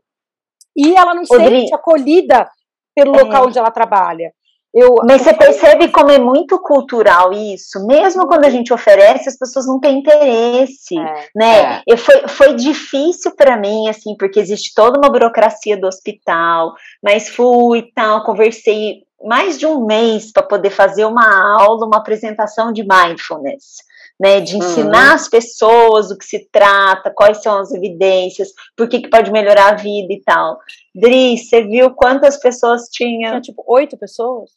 [0.77, 2.49] E ela não se sente acolhida
[2.95, 3.23] pelo é.
[3.23, 4.33] local onde ela trabalha.
[4.73, 9.39] Eu, Mas você percebe como é muito cultural isso, mesmo quando a gente oferece, as
[9.39, 11.83] pessoas não têm interesse, é, né?
[11.89, 11.97] É.
[11.97, 17.79] foi, foi difícil para mim, assim, porque existe toda uma burocracia do hospital, mas fui
[17.79, 22.83] e tal, conversei mais de um mês para poder fazer uma aula, uma apresentação de
[22.83, 25.15] mindfulness né, de ensinar uhum.
[25.15, 29.73] as pessoas o que se trata, quais são as evidências, por que, que pode melhorar
[29.73, 30.59] a vida e tal.
[30.95, 33.31] Dri, você viu quantas pessoas tinha?
[33.31, 34.51] Tinha, tipo, oito pessoas?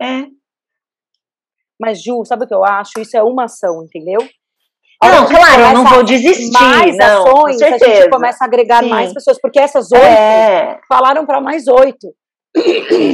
[0.00, 0.26] É.
[1.80, 3.00] Mas, Ju, sabe o que eu acho?
[3.00, 4.20] Isso é uma ação, entendeu?
[5.02, 6.50] Não, claro, eu não vou desistir.
[6.50, 8.88] Mais não, ações, a gente começa a agregar Sim.
[8.88, 10.80] mais pessoas, porque essas oito é.
[10.88, 12.12] falaram para mais oito.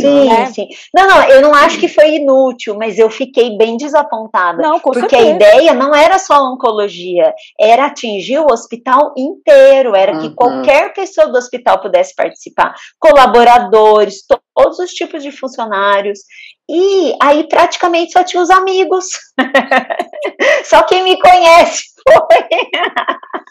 [0.01, 0.47] Sim, né?
[0.47, 0.69] sim.
[0.95, 4.63] Não, não, eu não acho que foi inútil, mas eu fiquei bem desapontada.
[4.63, 5.23] Não, porque certeza.
[5.23, 10.21] a ideia não era só oncologia, era atingir o hospital inteiro, era uhum.
[10.21, 16.21] que qualquer pessoa do hospital pudesse participar, colaboradores, todos os tipos de funcionários.
[16.69, 19.07] E aí praticamente só tinha os amigos.
[20.65, 22.49] só quem me conhece foi.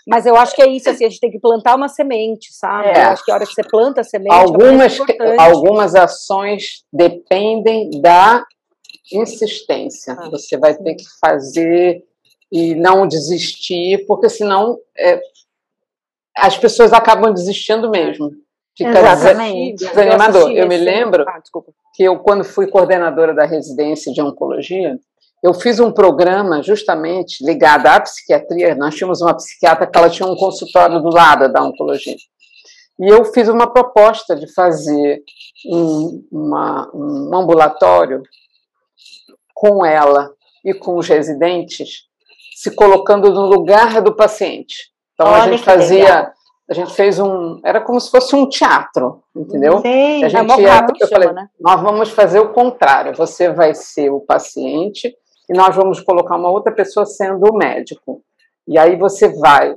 [0.08, 2.90] Mas eu acho que é isso, assim, a gente tem que plantar uma semente, sabe?
[2.90, 2.98] É.
[2.98, 4.34] Eu acho que a hora que você planta a semente.
[4.34, 8.44] Algumas, é algumas ações dependem da
[9.12, 10.16] insistência.
[10.18, 10.30] Ah.
[10.30, 12.04] Você vai ter que fazer
[12.52, 15.20] e não desistir, porque senão é,
[16.38, 18.32] as pessoas acabam desistindo mesmo.
[18.76, 19.86] Fica Exatamente.
[19.86, 20.50] desanimador.
[20.50, 21.40] Eu, eu me lembro ah,
[21.94, 24.98] que eu, quando fui coordenadora da residência de oncologia,
[25.44, 28.76] eu fiz um programa justamente ligado à psiquiatria.
[28.76, 32.16] Nós tínhamos uma psiquiatra que ela tinha um consultório do lado da oncologia.
[33.00, 35.22] E eu fiz uma proposta de fazer
[35.68, 38.22] um, uma, um ambulatório
[39.54, 40.32] com ela
[40.64, 42.04] e com os residentes,
[42.56, 44.92] se colocando no lugar do paciente.
[45.14, 46.34] Então Olha a gente fazia, legal.
[46.70, 49.80] A gente fez um, era como se fosse um teatro, entendeu?
[49.80, 51.50] Sim, a gente é ia, eu falei, né?
[51.60, 53.16] nós vamos fazer o contrário.
[53.16, 55.14] Você vai ser o paciente
[55.50, 58.22] e nós vamos colocar uma outra pessoa sendo o médico.
[58.68, 59.76] E aí você vai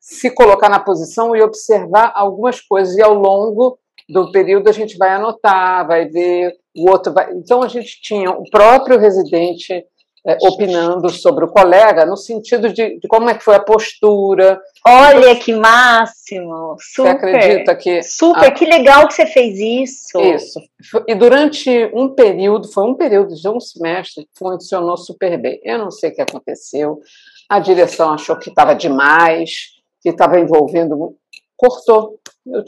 [0.00, 4.98] se colocar na posição e observar algumas coisas, e ao longo do período a gente
[4.98, 7.32] vai anotar, vai ver, o outro vai.
[7.34, 9.84] Então a gente tinha o próprio residente
[10.24, 14.60] é, opinando sobre o colega, no sentido de, de, como é que foi a postura.
[14.86, 16.76] Olha que máximo!
[16.78, 17.18] Super!
[17.18, 18.02] Você acredita que.
[18.02, 18.50] Super, a...
[18.50, 20.20] que legal que você fez isso!
[20.20, 20.60] Isso.
[21.08, 25.60] E durante um período, foi um período de um semestre, funcionou super bem.
[25.64, 27.00] Eu não sei o que aconteceu,
[27.48, 31.16] a direção achou que estava demais, que estava envolvendo.
[31.56, 32.18] Cortou.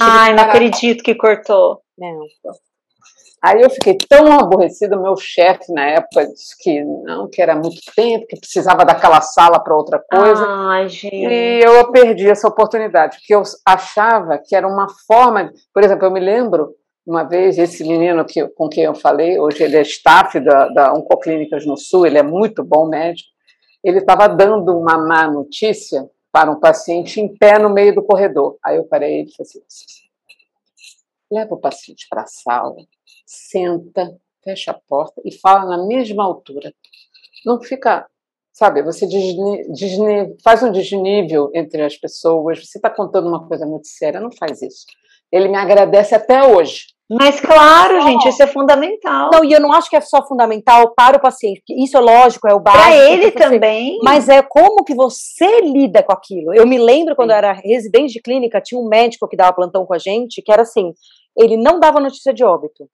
[0.00, 1.80] Ai, não acredito que cortou.
[1.96, 2.20] Não.
[3.44, 7.78] Aí eu fiquei tão aborrecida, meu chefe na época disse que não, que era muito
[7.94, 10.46] tempo, que precisava daquela sala para outra coisa.
[10.48, 11.14] Ai, gente.
[11.14, 15.52] E eu perdi essa oportunidade, porque eu achava que era uma forma.
[15.74, 16.74] Por exemplo, eu me lembro
[17.06, 20.94] uma vez, esse menino que, com quem eu falei, hoje ele é staff da, da
[20.94, 23.28] Oncoclínicas no Sul, ele é muito bom médico,
[23.84, 28.56] ele estava dando uma má notícia para um paciente em pé no meio do corredor.
[28.64, 29.60] Aí eu parei e disse assim:
[31.30, 32.74] leva o paciente para a sala
[33.24, 36.72] senta, fecha a porta e fala na mesma altura.
[37.44, 38.06] Não fica,
[38.52, 43.66] sabe, você desne, desne, faz um desnível entre as pessoas, você está contando uma coisa
[43.66, 44.86] muito séria, não faz isso.
[45.32, 46.94] Ele me agradece até hoje.
[47.10, 49.30] Mas claro, gente, isso é fundamental.
[49.30, 52.48] Não, e eu não acho que é só fundamental para o paciente, isso é lógico,
[52.48, 52.82] é o básico.
[52.82, 53.98] Para ele também.
[54.02, 56.54] Mas é como que você lida com aquilo.
[56.54, 59.84] Eu me lembro quando eu era residente de clínica, tinha um médico que dava plantão
[59.84, 60.94] com a gente, que era assim,
[61.36, 62.88] ele não dava notícia de óbito.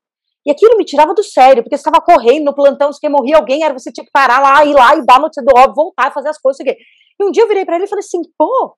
[0.46, 3.62] E aquilo me tirava do sério, porque você estava correndo no plantão, se morria alguém,
[3.62, 6.30] era você tinha que parar lá, ir lá e dar notícia do óbvio, voltar, fazer
[6.30, 6.64] as coisas.
[6.66, 8.74] E um dia eu virei para ele e falei assim: pô,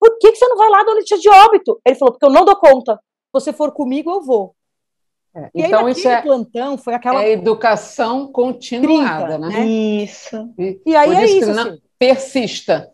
[0.00, 1.80] por que, que você não vai lá dar notícia de óbito?
[1.84, 2.94] Ele falou: porque eu não dou conta.
[2.96, 3.00] Se
[3.32, 4.54] você for comigo, eu vou.
[5.36, 7.22] É, então, isso é, plantão foi aquela.
[7.22, 9.48] É educação continuada, 30, né?
[9.48, 9.66] né?
[9.66, 10.54] Isso.
[10.58, 11.52] E, e aí é isso.
[11.52, 12.90] Não, assim, persista.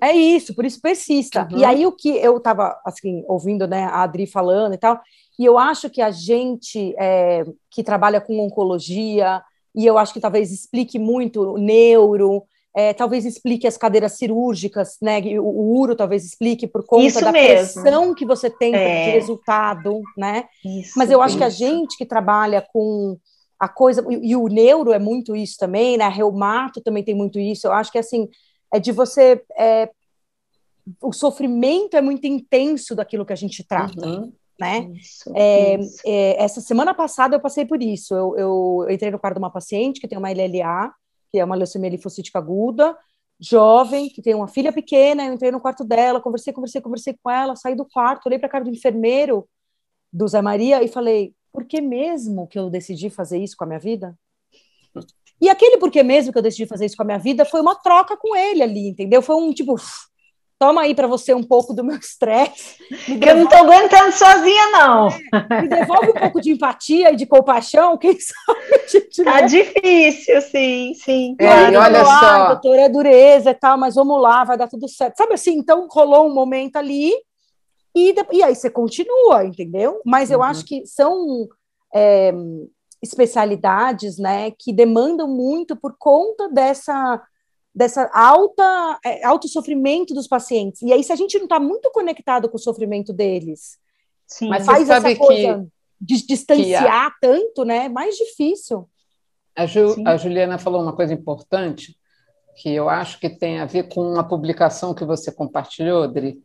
[0.00, 1.46] É isso, por isso persista.
[1.50, 1.58] Uhum.
[1.58, 5.00] E aí o que eu estava assim ouvindo, né, a Adri falando e tal,
[5.38, 9.42] e eu acho que a gente é, que trabalha com oncologia,
[9.74, 14.96] e eu acho que talvez explique muito o neuro, é, talvez explique as cadeiras cirúrgicas,
[15.00, 15.20] né?
[15.38, 17.82] O, o uro talvez explique por conta Isso da mesmo.
[17.82, 19.04] pressão que você tem é.
[19.04, 20.44] de resultado, né?
[20.64, 23.18] Isso, Mas eu acho que a gente que trabalha com
[23.58, 26.04] a coisa, e, e, o neuro é muito isso também, né?
[26.04, 27.66] A reumato também tem muito isso.
[27.66, 28.28] Eu acho que assim,
[28.72, 29.42] é de você.
[29.56, 29.90] É,
[31.00, 34.06] o sofrimento é muito intenso daquilo que a gente trata.
[34.06, 34.32] Uhum
[34.62, 34.88] né?
[34.94, 36.00] Isso, é, isso.
[36.06, 38.14] É, essa semana passada eu passei por isso.
[38.14, 40.92] Eu, eu, eu, entrei no quarto de uma paciente que tem uma LLA,
[41.32, 42.96] que é uma leucemia linfocítica aguda,
[43.40, 45.24] jovem, que tem uma filha pequena.
[45.26, 48.46] Eu entrei no quarto dela, conversei, conversei, conversei com ela, saí do quarto, olhei para
[48.46, 49.48] a cara do enfermeiro
[50.12, 53.66] do Zé Maria e falei: por que mesmo que eu decidi fazer isso com a
[53.66, 54.16] minha vida?
[55.40, 57.74] E aquele porquê mesmo que eu decidi fazer isso com a minha vida foi uma
[57.74, 59.20] troca com ele ali, entendeu?
[59.20, 59.74] Foi um tipo,
[60.62, 62.76] toma aí para você um pouco do meu estresse.
[63.08, 65.08] Eu não estou aguentando sozinha, não.
[65.08, 68.88] É, me devolve um pouco de empatia e de compaixão, quem sabe?
[68.88, 69.46] Gente, tá né?
[69.48, 71.34] difícil, sim, sim.
[71.40, 72.10] É, claro, olha só.
[72.10, 75.16] Ah, doutora, é dureza e tal, mas vamos lá, vai dar tudo certo.
[75.16, 77.12] Sabe assim, então rolou um momento ali
[77.92, 80.00] e, e aí você continua, entendeu?
[80.06, 80.44] Mas eu uhum.
[80.44, 81.48] acho que são
[81.92, 82.32] é,
[83.02, 87.20] especialidades, né, que demandam muito por conta dessa
[87.74, 90.82] dessa alta é, alto sofrimento dos pacientes.
[90.82, 93.78] E aí, se a gente não está muito conectado com o sofrimento deles,
[94.26, 95.68] Sim, mas faz essa coisa que,
[96.00, 97.88] de distanciar a, tanto, né?
[97.88, 98.88] Mais difícil.
[99.54, 101.96] A, Ju, a Juliana falou uma coisa importante
[102.56, 106.42] que eu acho que tem a ver com uma publicação que você compartilhou, Dri,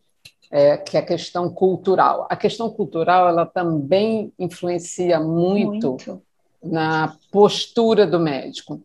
[0.50, 2.26] é, que é a questão cultural.
[2.30, 5.90] A questão cultural ela também influencia muito.
[5.90, 6.22] muito
[6.64, 8.82] na postura do médico.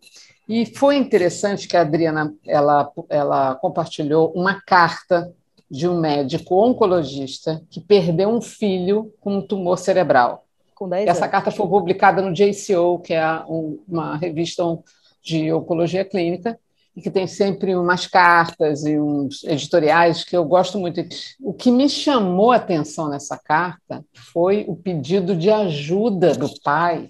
[0.49, 5.32] E foi interessante que a Adriana ela, ela compartilhou uma carta
[5.70, 10.45] de um médico oncologista que perdeu um filho com um tumor cerebral.
[11.07, 13.24] Essa carta foi publicada no JCO, que é
[13.88, 14.64] uma revista
[15.22, 16.59] de oncologia clínica,
[16.95, 21.01] e que tem sempre umas cartas e uns editoriais que eu gosto muito.
[21.40, 27.09] O que me chamou a atenção nessa carta foi o pedido de ajuda do pai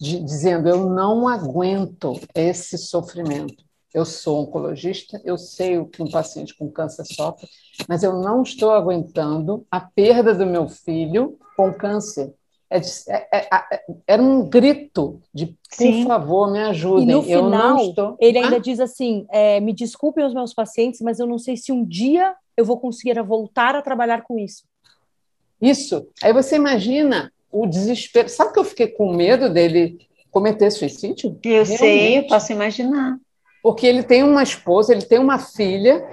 [0.00, 3.64] de, dizendo: eu não aguento esse sofrimento.
[3.92, 7.48] Eu sou oncologista, eu sei o que um paciente com câncer sofre,
[7.88, 12.32] mas eu não estou aguentando a perda do meu filho com câncer.
[12.70, 16.06] É, é, é, é era um grito de por Sim.
[16.06, 17.02] favor, me ajudem.
[17.02, 18.16] E no eu final, estou...
[18.20, 18.60] ele ainda ah?
[18.60, 22.32] diz assim: é, me desculpem os meus pacientes, mas eu não sei se um dia
[22.56, 24.62] eu vou conseguir voltar a trabalhar com isso.
[25.60, 26.06] Isso.
[26.22, 28.28] Aí você imagina o desespero.
[28.28, 29.98] Sabe que eu fiquei com medo dele
[30.30, 31.38] cometer suicídio?
[31.44, 31.78] Eu Realmente.
[31.78, 33.18] sei, eu posso imaginar.
[33.62, 36.06] Porque ele tem uma esposa, ele tem uma filha,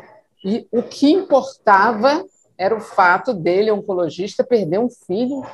[0.43, 2.25] e o que importava
[2.57, 5.45] era o fato dele, oncologista, perder um filho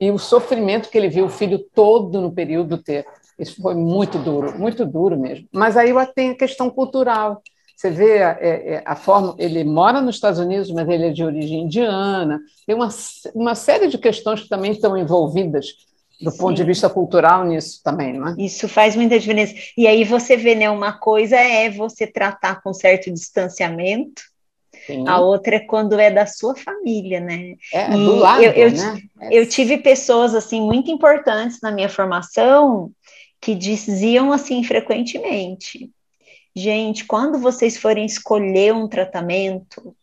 [0.00, 3.06] e o sofrimento que ele viu o filho todo no período ter.
[3.38, 5.48] Isso foi muito duro, muito duro mesmo.
[5.52, 7.40] Mas aí tem a questão cultural.
[7.82, 9.34] Você vê a, é, é, a, forma.
[9.38, 12.40] Ele mora nos Estados Unidos, mas ele é de origem indiana.
[12.64, 12.88] Tem uma,
[13.34, 15.66] uma série de questões que também estão envolvidas
[16.20, 16.38] do Sim.
[16.38, 18.34] ponto de vista cultural nisso também, não é?
[18.38, 19.52] Isso faz muita diferença.
[19.76, 20.70] E aí você vê, né?
[20.70, 24.22] Uma coisa é você tratar com certo distanciamento.
[24.86, 25.08] Sim.
[25.08, 27.56] A outra é quando é da sua família, né?
[27.72, 29.02] É, do lado, eu, eu, né?
[29.28, 32.92] eu tive pessoas, assim, muito importantes na minha formação
[33.40, 35.90] que diziam, assim, frequentemente,
[36.54, 39.96] Gente, quando vocês forem escolher um tratamento,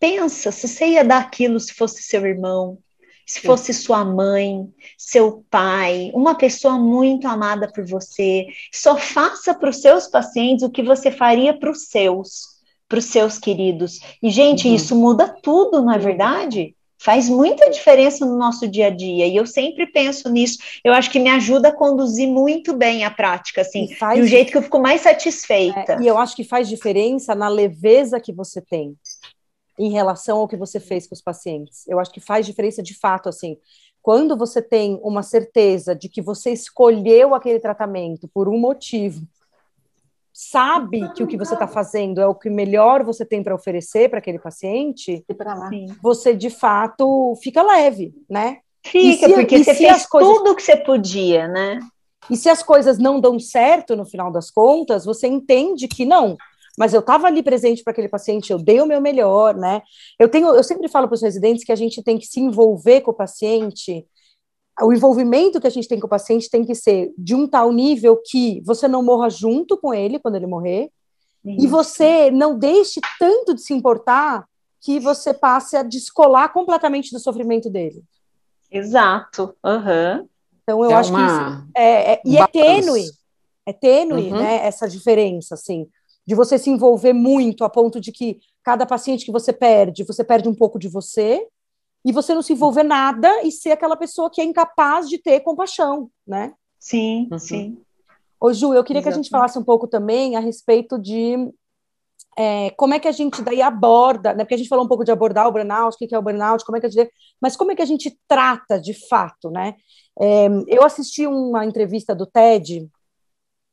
[0.00, 2.78] pensa se você ia dar aquilo se fosse seu irmão,
[3.24, 8.46] se fosse sua mãe, seu pai, uma pessoa muito amada por você.
[8.72, 12.42] Só faça para os seus pacientes o que você faria para os seus,
[12.88, 14.00] para os seus queridos.
[14.22, 14.74] E, gente, uhum.
[14.74, 16.74] isso muda tudo, não é verdade?
[17.02, 21.10] Faz muita diferença no nosso dia a dia, e eu sempre penso nisso, eu acho
[21.10, 24.18] que me ajuda a conduzir muito bem a prática, assim, faz...
[24.18, 25.94] de um jeito que eu fico mais satisfeita.
[25.94, 28.96] É, e eu acho que faz diferença na leveza que você tem
[29.78, 31.86] em relação ao que você fez com os pacientes.
[31.88, 33.56] Eu acho que faz diferença de fato, assim,
[34.00, 39.22] quando você tem uma certeza de que você escolheu aquele tratamento por um motivo,
[40.50, 44.08] sabe que o que você está fazendo é o que melhor você tem para oferecer
[44.08, 45.24] para aquele paciente,
[46.02, 48.58] você de fato fica leve, né?
[48.84, 50.36] Fica, se, porque você fez coisas...
[50.36, 51.78] tudo o que você podia, né?
[52.28, 56.36] E se as coisas não dão certo no final das contas, você entende que não,
[56.78, 59.82] mas eu estava ali presente para aquele paciente, eu dei o meu melhor, né?
[60.18, 63.02] Eu tenho, eu sempre falo para os residentes que a gente tem que se envolver
[63.02, 64.06] com o paciente
[64.80, 67.72] o envolvimento que a gente tem com o paciente tem que ser de um tal
[67.72, 70.90] nível que você não morra junto com ele quando ele morrer,
[71.44, 71.64] Isso.
[71.64, 74.46] e você não deixe tanto de se importar
[74.80, 78.02] que você passe a descolar completamente do sofrimento dele.
[78.70, 79.54] Exato.
[79.64, 80.28] Uhum.
[80.62, 81.18] Então eu é acho uma...
[81.18, 83.04] que isso é, é, e é tênue,
[83.66, 84.38] é tênue, uhum.
[84.38, 84.66] né?
[84.66, 85.86] Essa diferença, assim,
[86.26, 90.24] de você se envolver muito a ponto de que cada paciente que você perde, você
[90.24, 91.46] perde um pouco de você,
[92.04, 95.40] e você não se envolver nada e ser aquela pessoa que é incapaz de ter
[95.40, 96.52] compaixão, né?
[96.78, 97.38] Sim, uhum.
[97.38, 97.78] sim.
[98.40, 99.02] Ô, Ju, eu queria Exatamente.
[99.02, 101.36] que a gente falasse um pouco também a respeito de
[102.36, 104.44] é, como é que a gente daí aborda, né?
[104.44, 106.64] Porque a gente falou um pouco de abordar o burnout, o que é o burnout,
[106.64, 109.74] como é que a gente, mas como é que a gente trata de fato, né?
[110.18, 112.88] É, eu assisti uma entrevista do TED,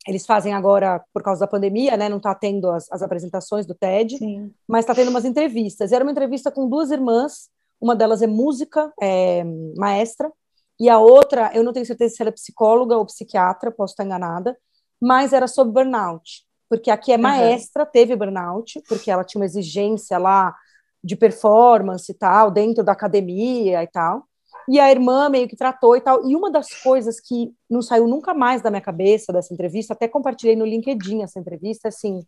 [0.07, 2.09] eles fazem agora por causa da pandemia, né?
[2.09, 4.51] Não está tendo as, as, apresentações do TED, Sim.
[4.67, 5.91] mas está tendo umas entrevistas.
[5.91, 7.49] Era uma entrevista com duas irmãs,
[7.79, 9.43] uma delas é música, é,
[9.77, 10.31] maestra,
[10.79, 14.05] e a outra, eu não tenho certeza se ela é psicóloga ou psiquiatra, posso estar
[14.05, 14.57] enganada,
[15.01, 17.89] mas era sobre burnout porque aqui é maestra, uhum.
[17.91, 20.55] teve burnout, porque ela tinha uma exigência lá
[21.03, 24.23] de performance e tal, dentro da academia e tal.
[24.69, 26.29] E a irmã meio que tratou e tal.
[26.29, 30.07] E uma das coisas que não saiu nunca mais da minha cabeça dessa entrevista, até
[30.07, 32.21] compartilhei no LinkedIn essa entrevista, é assim,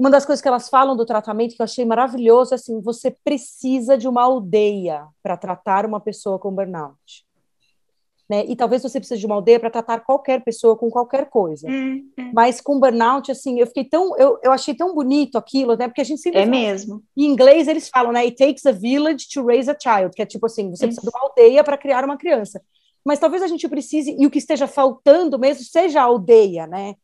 [0.00, 3.10] uma das coisas que elas falam do tratamento que eu achei maravilhoso é assim, você
[3.24, 7.26] precisa de uma aldeia para tratar uma pessoa com burnout
[8.32, 8.46] né?
[8.48, 11.68] E talvez você precise de uma aldeia para tratar qualquer pessoa com qualquer coisa.
[11.68, 12.30] Hum, hum.
[12.32, 15.86] Mas com burnout, assim, eu fiquei tão, eu, eu achei tão bonito aquilo, né?
[15.86, 17.02] Porque a gente sempre é fala, mesmo.
[17.14, 18.20] Em inglês eles falam, né?
[18.20, 21.14] It takes a village to raise a child, que é tipo assim, você precisa de
[21.14, 22.62] uma aldeia para criar uma criança.
[23.04, 26.94] Mas talvez a gente precise e o que esteja faltando mesmo seja a aldeia, né?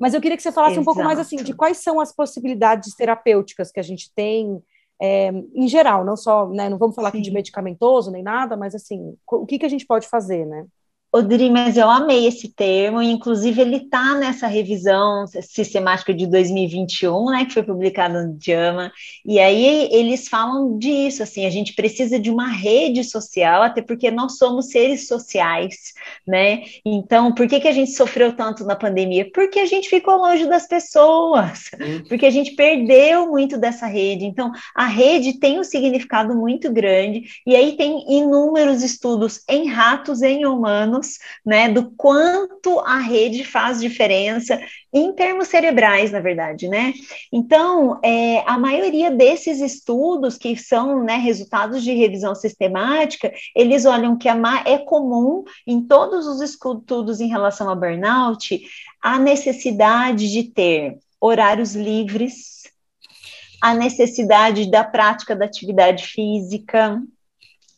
[0.00, 0.82] Mas eu queria que você falasse Exato.
[0.82, 4.62] um pouco mais assim de quais são as possibilidades terapêuticas que a gente tem
[5.00, 7.18] é, em geral, não só, né, não vamos falar Sim.
[7.18, 10.66] aqui de medicamentoso nem nada, mas assim, o que, que a gente pode fazer, né?
[11.12, 17.44] Odri, mas eu amei esse termo, inclusive ele está nessa revisão sistemática de 2021, né,
[17.44, 18.92] que foi publicada no JAMA,
[19.26, 24.08] e aí eles falam disso, assim, a gente precisa de uma rede social, até porque
[24.08, 25.94] nós somos seres sociais,
[26.24, 29.28] né, então, por que, que a gente sofreu tanto na pandemia?
[29.34, 31.72] Porque a gente ficou longe das pessoas,
[32.08, 37.24] porque a gente perdeu muito dessa rede, então, a rede tem um significado muito grande,
[37.44, 43.44] e aí tem inúmeros estudos em ratos, em humanos, anos, né, do quanto a rede
[43.44, 44.60] faz diferença
[44.92, 46.92] em termos cerebrais, na verdade, né?
[47.32, 54.16] Então, é, a maioria desses estudos que são né, resultados de revisão sistemática, eles olham
[54.16, 58.60] que é comum em todos os estudos em relação a burnout
[59.02, 62.60] a necessidade de ter horários livres,
[63.62, 67.00] a necessidade da prática da atividade física,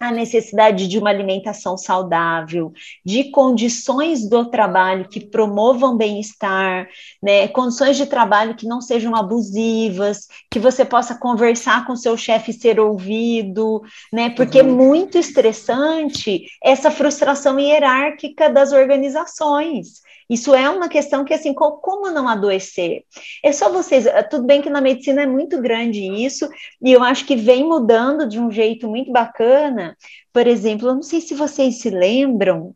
[0.09, 2.73] a necessidade de uma alimentação saudável,
[3.05, 6.89] de condições do trabalho que promovam bem-estar,
[7.23, 12.51] né, condições de trabalho que não sejam abusivas, que você possa conversar com seu chefe
[12.51, 13.83] e ser ouvido,
[14.13, 14.71] né, porque é uhum.
[14.71, 20.03] é muito estressante essa frustração hierárquica das organizações.
[20.33, 23.05] Isso é uma questão que, assim, como não adoecer?
[23.45, 24.07] É só vocês.
[24.07, 26.49] Eh, tudo bem que na medicina é muito grande isso,
[26.81, 29.95] e eu acho que vem mudando de um jeito muito bacana.
[30.33, 32.75] Por exemplo, eu não sei se vocês se lembram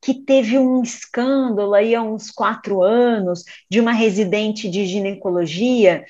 [0.00, 6.02] que teve um escândalo aí há uns quatro anos de uma residente de ginecologia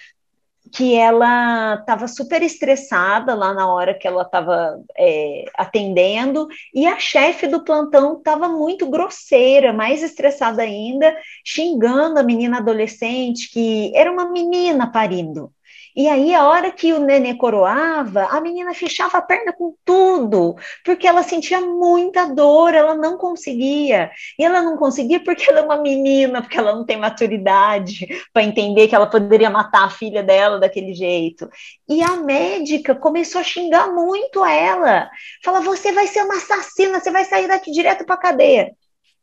[0.73, 6.99] que ela estava super estressada lá na hora que ela estava é, atendendo, e a
[6.99, 11.15] chefe do plantão estava muito grosseira, mais estressada ainda,
[11.45, 15.53] xingando a menina adolescente, que era uma menina parindo.
[15.95, 20.57] E aí, a hora que o nenê coroava, a menina fechava a perna com tudo,
[20.85, 24.11] porque ela sentia muita dor, ela não conseguia.
[24.39, 28.43] E ela não conseguia porque ela é uma menina, porque ela não tem maturidade para
[28.43, 31.49] entender que ela poderia matar a filha dela daquele jeito.
[31.89, 35.11] E a médica começou a xingar muito ela.
[35.45, 38.73] Fala: você vai ser uma assassina, você vai sair daqui direto para a cadeia.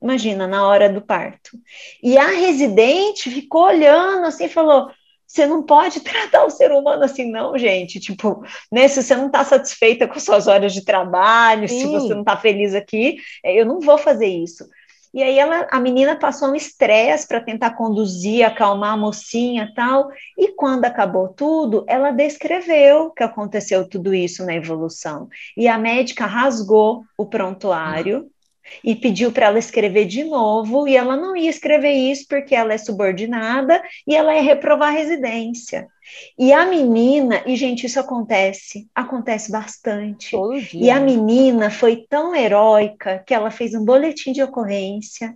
[0.01, 1.51] Imagina, na hora do parto.
[2.01, 4.89] E a residente ficou olhando assim e falou:
[5.29, 7.99] você não pode tratar o ser humano assim, não, gente.
[7.99, 11.79] Tipo, né, se você não está satisfeita com suas horas de trabalho, Sim.
[11.79, 14.67] se você não está feliz aqui, é, eu não vou fazer isso.
[15.11, 20.09] E aí ela, a menina passou um estresse para tentar conduzir, acalmar a mocinha tal.
[20.37, 25.27] E quando acabou tudo, ela descreveu que aconteceu tudo isso na evolução.
[25.57, 28.29] E a médica rasgou o prontuário
[28.83, 32.73] e pediu para ela escrever de novo, e ela não ia escrever isso porque ela
[32.73, 35.87] é subordinada e ela ia reprovar a residência.
[36.37, 40.35] E a menina, e gente, isso acontece, acontece bastante.
[40.73, 45.35] E a menina foi tão heróica que ela fez um boletim de ocorrência.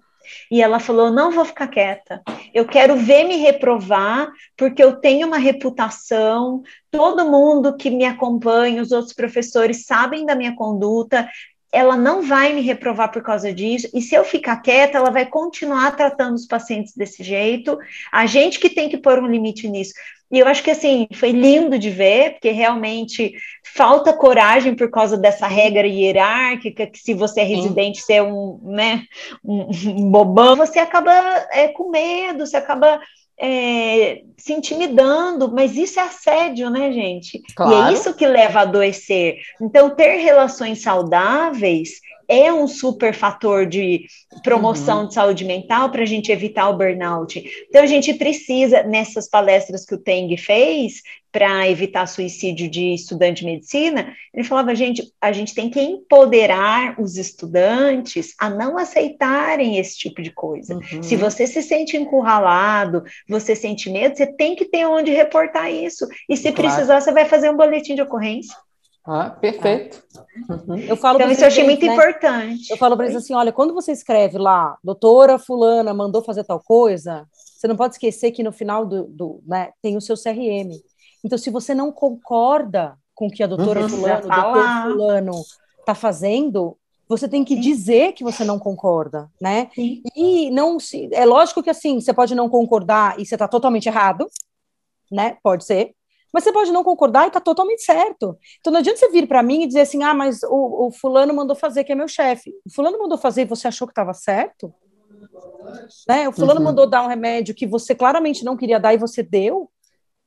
[0.50, 2.22] E ela falou: não vou ficar quieta,
[2.54, 8.82] eu quero ver me reprovar, porque eu tenho uma reputação, todo mundo que me acompanha,
[8.82, 11.28] os outros professores sabem da minha conduta,
[11.74, 15.26] ela não vai me reprovar por causa disso, e se eu ficar quieta, ela vai
[15.26, 17.78] continuar tratando os pacientes desse jeito.
[18.12, 19.94] A gente que tem que pôr um limite nisso.
[20.32, 23.34] E eu acho que assim, foi lindo de ver, porque realmente
[23.76, 28.06] falta coragem por causa dessa regra hierárquica, que se você é residente, Sim.
[28.06, 29.04] você é um, né,
[29.44, 31.12] um, um bobão, você acaba
[31.52, 33.00] é, com medo, você acaba
[33.46, 37.42] é, se intimidando, mas isso é assédio, né, gente?
[37.54, 37.90] Claro.
[37.90, 39.40] E é isso que leva a adoecer.
[39.62, 44.06] Então, ter relações saudáveis é um super fator de
[44.44, 45.08] promoção uhum.
[45.10, 47.44] de saúde mental para a gente evitar o burnout.
[47.68, 51.02] Então, a gente precisa, nessas palestras que o Teng fez,
[51.34, 56.96] para evitar suicídio de estudante de medicina, ele falava, gente, a gente tem que empoderar
[57.02, 60.76] os estudantes a não aceitarem esse tipo de coisa.
[60.76, 61.02] Uhum.
[61.02, 66.08] Se você se sente encurralado, você sente medo, você tem que ter onde reportar isso.
[66.30, 66.70] E se claro.
[66.70, 68.56] precisar, você vai fazer um boletim de ocorrência.
[69.04, 70.04] Ah, perfeito.
[70.50, 70.78] Uhum.
[70.78, 71.94] Eu falo então, isso eu achei muito né?
[71.94, 72.70] importante.
[72.70, 76.62] Eu falo para eles assim: olha, quando você escreve lá, doutora Fulana mandou fazer tal
[76.62, 80.72] coisa, você não pode esquecer que no final do, do né, tem o seu CRM.
[81.24, 85.42] Então, se você não concorda com o que a doutora uhum, Fulano, o doutor Fulano
[85.80, 87.62] está fazendo, você tem que Sim.
[87.62, 89.70] dizer que você não concorda, né?
[89.74, 90.02] Sim.
[90.16, 91.10] E não se.
[91.14, 94.28] É lógico que assim, você pode não concordar e você está totalmente errado,
[95.12, 95.38] né?
[95.44, 95.94] Pode ser.
[96.34, 98.36] Mas você pode não concordar e tá totalmente certo.
[98.60, 101.34] Então não adianta você vir para mim e dizer assim: ah, mas o, o, fulano
[101.34, 102.52] mandou fazer, que é meu chefe.
[102.66, 104.74] O fulano mandou fazer e você achou que estava certo?
[106.08, 106.28] Né?
[106.28, 106.66] O fulano uhum.
[106.66, 109.70] mandou dar um remédio que você claramente não queria dar e você deu,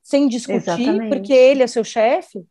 [0.06, 1.08] sem discutir, Exatamente.
[1.08, 2.46] porque ele é seu chefe.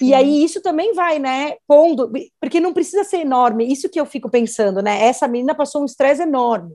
[0.00, 2.10] E aí isso também vai, né, pondo,
[2.40, 3.72] porque não precisa ser enorme.
[3.72, 5.04] Isso que eu fico pensando, né?
[5.04, 6.74] Essa menina passou um estresse enorme,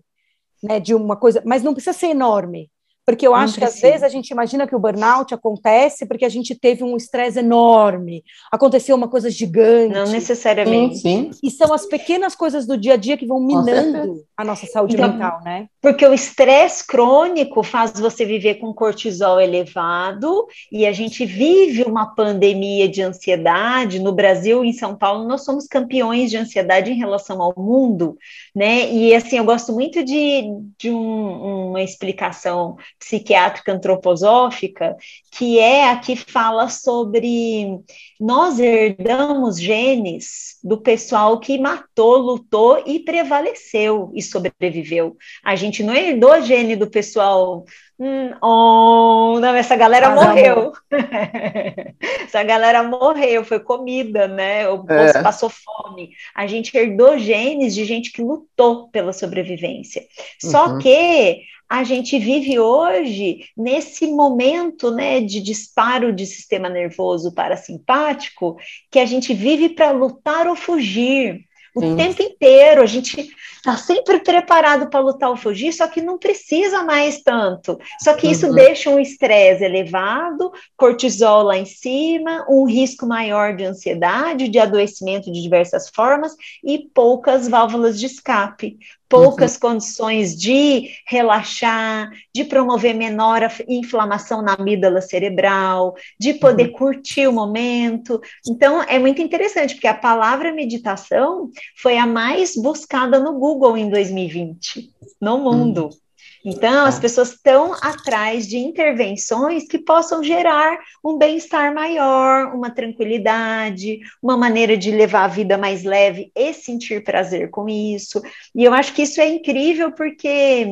[0.64, 2.72] né, de uma coisa, mas não precisa ser enorme.
[3.06, 6.30] Porque eu acho que às vezes a gente imagina que o burnout acontece porque a
[6.30, 9.94] gente teve um estresse enorme, aconteceu uma coisa gigante.
[9.94, 10.98] Não necessariamente.
[10.98, 11.40] Sim, sim.
[11.44, 14.96] E são as pequenas coisas do dia a dia que vão minando a nossa saúde
[14.96, 15.68] então, mental, né?
[15.86, 22.08] Porque o estresse crônico faz você viver com cortisol elevado e a gente vive uma
[22.08, 24.00] pandemia de ansiedade.
[24.00, 28.18] No Brasil, em São Paulo, nós somos campeões de ansiedade em relação ao mundo,
[28.56, 28.92] né?
[28.92, 34.98] E assim, eu gosto muito de, de um, uma explicação psiquiátrica antroposófica,
[35.38, 37.78] que é a que fala sobre
[38.20, 45.16] nós herdamos genes do pessoal que matou, lutou e prevaleceu e sobreviveu.
[45.44, 47.66] A gente não herdou gene do pessoal
[47.98, 50.74] Hum, oh, não, essa galera morreu.
[52.26, 54.68] essa galera morreu, foi comida, né?
[54.68, 55.22] O é.
[55.24, 56.10] passou fome.
[56.36, 60.04] A gente herdou genes de gente que lutou pela sobrevivência.
[60.42, 60.80] Só uhum.
[60.80, 68.58] que a gente vive hoje nesse momento né, de disparo de sistema nervoso parasimpático,
[68.92, 71.46] que a gente vive para lutar ou fugir
[71.76, 71.96] o Sim.
[71.98, 72.82] tempo inteiro.
[72.82, 77.78] A gente está sempre preparado para lutar ou fugir, só que não precisa mais tanto.
[78.02, 78.54] Só que isso uhum.
[78.54, 85.32] deixa um estresse elevado, cortisol lá em cima, um risco maior de ansiedade, de adoecimento
[85.32, 89.60] de diversas formas e poucas válvulas de escape poucas uhum.
[89.60, 96.74] condições de relaxar, de promover menor inflamação na amígdala cerebral, de poder uhum.
[96.74, 98.20] curtir o momento.
[98.48, 103.90] Então, é muito interessante, porque a palavra meditação foi a mais buscada no Google em
[103.90, 104.92] 2020,
[105.22, 105.86] no mundo.
[105.86, 106.05] Uhum.
[106.46, 107.02] Então, as tá.
[107.02, 114.78] pessoas estão atrás de intervenções que possam gerar um bem-estar maior, uma tranquilidade, uma maneira
[114.78, 118.22] de levar a vida mais leve e sentir prazer com isso.
[118.54, 120.68] E eu acho que isso é incrível porque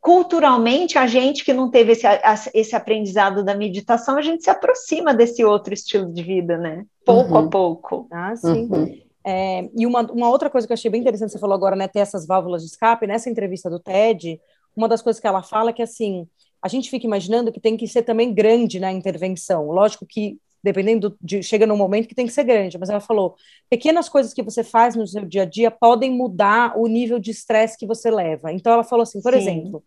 [0.00, 2.06] culturalmente, a gente que não teve esse,
[2.54, 6.84] esse aprendizado da meditação, a gente se aproxima desse outro estilo de vida, né?
[7.04, 7.46] Pouco uhum.
[7.46, 8.08] a pouco.
[8.10, 8.66] Ah, sim.
[8.70, 8.98] Uhum.
[9.24, 11.86] É, e uma, uma outra coisa que eu achei bem interessante, você falou agora, né,
[11.86, 14.40] ter essas válvulas de escape, nessa entrevista do TED,
[14.76, 16.26] uma das coisas que ela fala é que, assim,
[16.62, 19.70] a gente fica imaginando que tem que ser também grande na intervenção.
[19.70, 23.34] Lógico que, dependendo de, chega num momento que tem que ser grande, mas ela falou,
[23.68, 27.30] pequenas coisas que você faz no seu dia a dia podem mudar o nível de
[27.30, 28.52] estresse que você leva.
[28.52, 29.38] Então, ela falou assim, por Sim.
[29.38, 29.82] exemplo,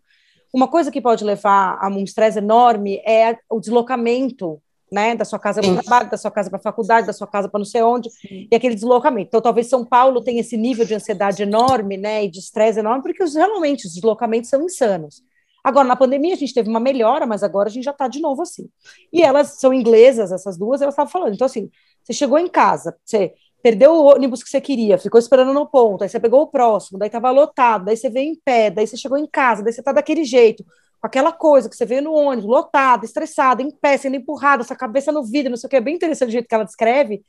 [0.52, 4.60] uma coisa que pode levar a um estresse enorme é o deslocamento
[4.94, 7.26] né, da sua casa para o trabalho, da sua casa para a faculdade, da sua
[7.26, 8.46] casa para não sei onde, Sim.
[8.50, 9.26] e aquele deslocamento.
[9.28, 13.02] Então, talvez São Paulo tenha esse nível de ansiedade enorme, né, e de estresse enorme,
[13.02, 15.22] porque os, realmente os deslocamentos são insanos.
[15.64, 18.20] Agora, na pandemia, a gente teve uma melhora, mas agora a gente já está de
[18.20, 18.68] novo assim.
[19.12, 21.34] E elas são inglesas, essas duas, elas estavam falando.
[21.34, 21.70] Então, assim,
[22.02, 23.32] você chegou em casa, você
[23.62, 26.98] perdeu o ônibus que você queria, ficou esperando no ponto, aí você pegou o próximo,
[26.98, 29.80] daí estava lotado, daí você veio em pé, daí você chegou em casa, daí você
[29.80, 30.62] está daquele jeito
[31.04, 34.74] com aquela coisa que você vê no ônibus, lotado, estressado, em pé, sendo empurrado, essa
[34.74, 37.22] cabeça no vidro, não sei o que, é bem interessante o jeito que ela descreve.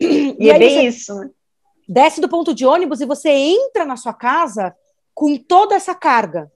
[0.00, 1.28] E, e é bem isso, né?
[1.88, 4.72] Desce do ponto de ônibus e você entra na sua casa
[5.12, 6.48] com toda essa carga.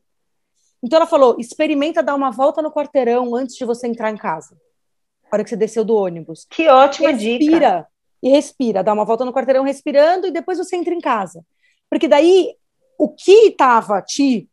[0.81, 4.55] Então ela falou: experimenta dar uma volta no quarteirão antes de você entrar em casa.
[5.25, 6.47] Na hora que você desceu do ônibus.
[6.49, 7.51] Que ótima respira, dica.
[7.51, 7.89] Respira
[8.23, 11.45] e respira, dá uma volta no quarteirão respirando e depois você entra em casa.
[11.91, 12.55] Porque daí
[12.97, 14.49] o que estava te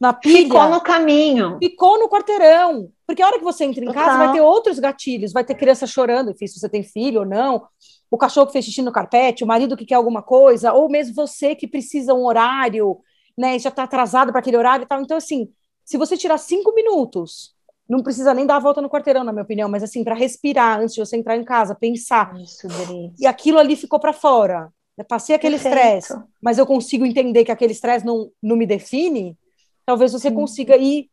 [0.00, 0.42] na pilha.
[0.44, 1.58] Ficou no caminho.
[1.62, 2.90] Ficou no quarteirão.
[3.06, 5.86] Porque a hora que você entra em casa, vai ter outros gatilhos, vai ter criança
[5.86, 7.66] chorando, enfim, se você tem filho ou não,
[8.10, 11.14] o cachorro que fez xixi no carpete, o marido que quer alguma coisa, ou mesmo
[11.14, 12.98] você que precisa um horário,
[13.36, 15.00] né, já está atrasado para aquele horário e tal.
[15.00, 15.48] Então, assim,
[15.84, 17.54] se você tirar cinco minutos,
[17.88, 20.80] não precisa nem dar a volta no quarteirão, na minha opinião, mas assim, para respirar
[20.80, 22.36] antes de você entrar em casa, pensar.
[22.36, 22.68] Isso,
[23.18, 24.70] e aquilo ali ficou para fora.
[24.98, 29.34] Eu passei aquele estresse, mas eu consigo entender que aquele estresse não, não me define,
[29.88, 31.08] talvez você consiga ir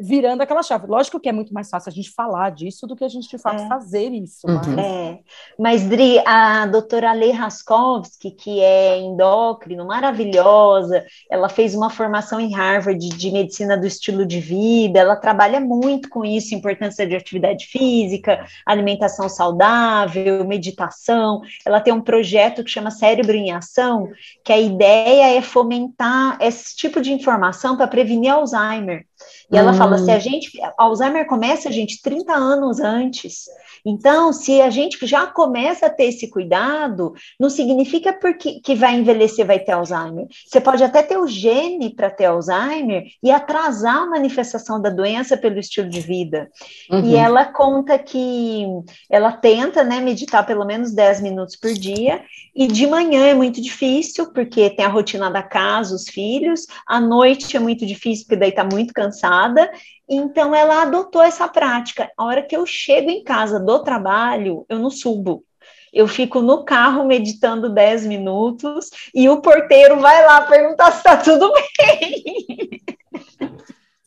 [0.00, 0.86] virando aquela chave.
[0.86, 3.38] Lógico que é muito mais fácil a gente falar disso do que a gente, de
[3.38, 3.68] fato, é.
[3.68, 4.46] fazer isso.
[4.46, 4.54] Uhum.
[4.54, 4.78] Mas...
[4.78, 5.18] É.
[5.58, 12.54] mas, Dri, a doutora Lei Raskowski, que é endócrino, maravilhosa, ela fez uma formação em
[12.54, 17.66] Harvard de medicina do estilo de vida, ela trabalha muito com isso, importância de atividade
[17.66, 21.42] física, alimentação saudável, meditação.
[21.64, 24.08] Ela tem um projeto que chama Cérebro em Ação,
[24.44, 29.04] que a ideia é fomentar esse tipo de informação para prevenir Alzheimer.
[29.50, 29.74] E ela hum.
[29.74, 30.20] fala: se a hum.
[30.20, 30.50] gente.
[30.76, 33.44] Alzheimer começa, gente, 30 anos antes.
[33.84, 38.96] Então, se a gente já começa a ter esse cuidado, não significa porque que vai
[38.96, 40.26] envelhecer, vai ter Alzheimer.
[40.46, 45.36] Você pode até ter o gene para ter Alzheimer e atrasar a manifestação da doença
[45.36, 46.50] pelo estilo de vida.
[46.90, 47.04] Uhum.
[47.04, 48.66] E ela conta que
[49.08, 52.22] ela tenta, né, meditar pelo menos 10 minutos por dia,
[52.54, 57.00] e de manhã é muito difícil, porque tem a rotina da casa, os filhos, à
[57.00, 59.69] noite é muito difícil, porque daí está muito cansada,
[60.08, 62.10] então ela adotou essa prática.
[62.16, 65.44] A hora que eu chego em casa do trabalho, eu não subo.
[65.92, 71.16] Eu fico no carro meditando 10 minutos e o porteiro vai lá perguntar se está
[71.16, 72.80] tudo bem.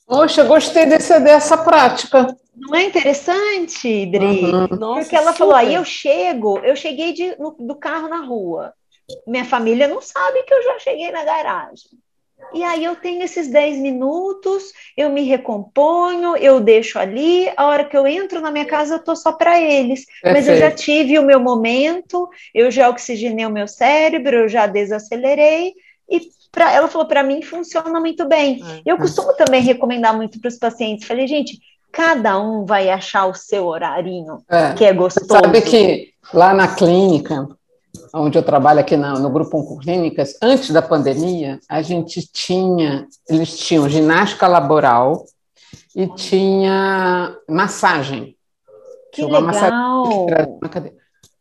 [0.05, 2.28] Poxa, gostei desse, dessa prática.
[2.55, 4.45] Não é interessante, Idri?
[4.45, 4.68] Uhum.
[4.95, 5.38] Porque ela super.
[5.38, 8.74] falou, aí eu chego, eu cheguei de, no, do carro na rua.
[9.28, 11.89] Minha família não sabe que eu já cheguei na garagem.
[12.54, 17.86] E aí eu tenho esses 10 minutos, eu me recomponho, eu deixo ali, a hora
[17.86, 20.06] que eu entro na minha casa eu tô só para eles.
[20.06, 20.34] Perfeito.
[20.34, 24.68] Mas eu já tive o meu momento, eu já oxigenei o meu cérebro, eu já
[24.68, 25.74] desacelerei
[26.10, 26.22] e
[26.52, 28.62] pra, ela falou para mim funciona muito bem.
[28.64, 28.82] É.
[28.86, 31.08] Eu costumo também recomendar muito para os pacientes.
[31.08, 31.60] Falei, gente,
[31.91, 34.74] cada um vai achar o seu horarinho é.
[34.74, 35.28] que é gostoso.
[35.28, 37.48] Sabe que lá na clínica
[38.14, 43.58] onde eu trabalho aqui no, no Grupo Oncoclínicas, antes da pandemia, a gente tinha, eles
[43.58, 45.26] tinham ginástica laboral
[45.96, 48.36] e tinha massagem.
[49.12, 49.44] Que tinha legal!
[49.44, 50.94] Massagem,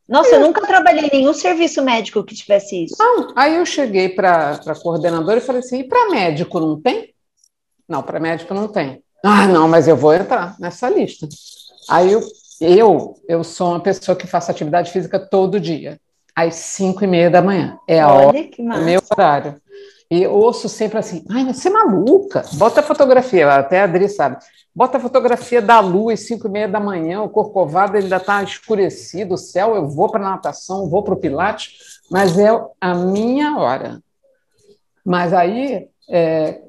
[0.09, 2.96] Nossa, eu nunca trabalhei em nenhum serviço médico que tivesse isso.
[2.98, 7.14] Não, aí eu cheguei para a coordenadora e falei assim, e para médico não tem?
[7.88, 9.03] Não, para médico não tem.
[9.24, 11.28] Ah, não, mas eu vou entrar nessa lista.
[11.88, 12.20] Aí eu,
[12.61, 15.98] eu, eu sou uma pessoa que faço atividade física todo dia
[16.34, 17.78] às 5 e meia da manhã.
[17.86, 19.60] É a Olha, hora, que meu horário.
[20.10, 24.36] E ouço sempre assim, ai, você é maluca, bota a fotografia, até a Adri sabe,
[24.74, 28.42] bota a fotografia da lua às 5 e meia da manhã, o Corcovado ainda está
[28.42, 32.94] escurecido, o céu, eu vou para a natação, vou para o pilates, mas é a
[32.94, 34.02] minha hora.
[35.02, 36.60] Mas aí, é,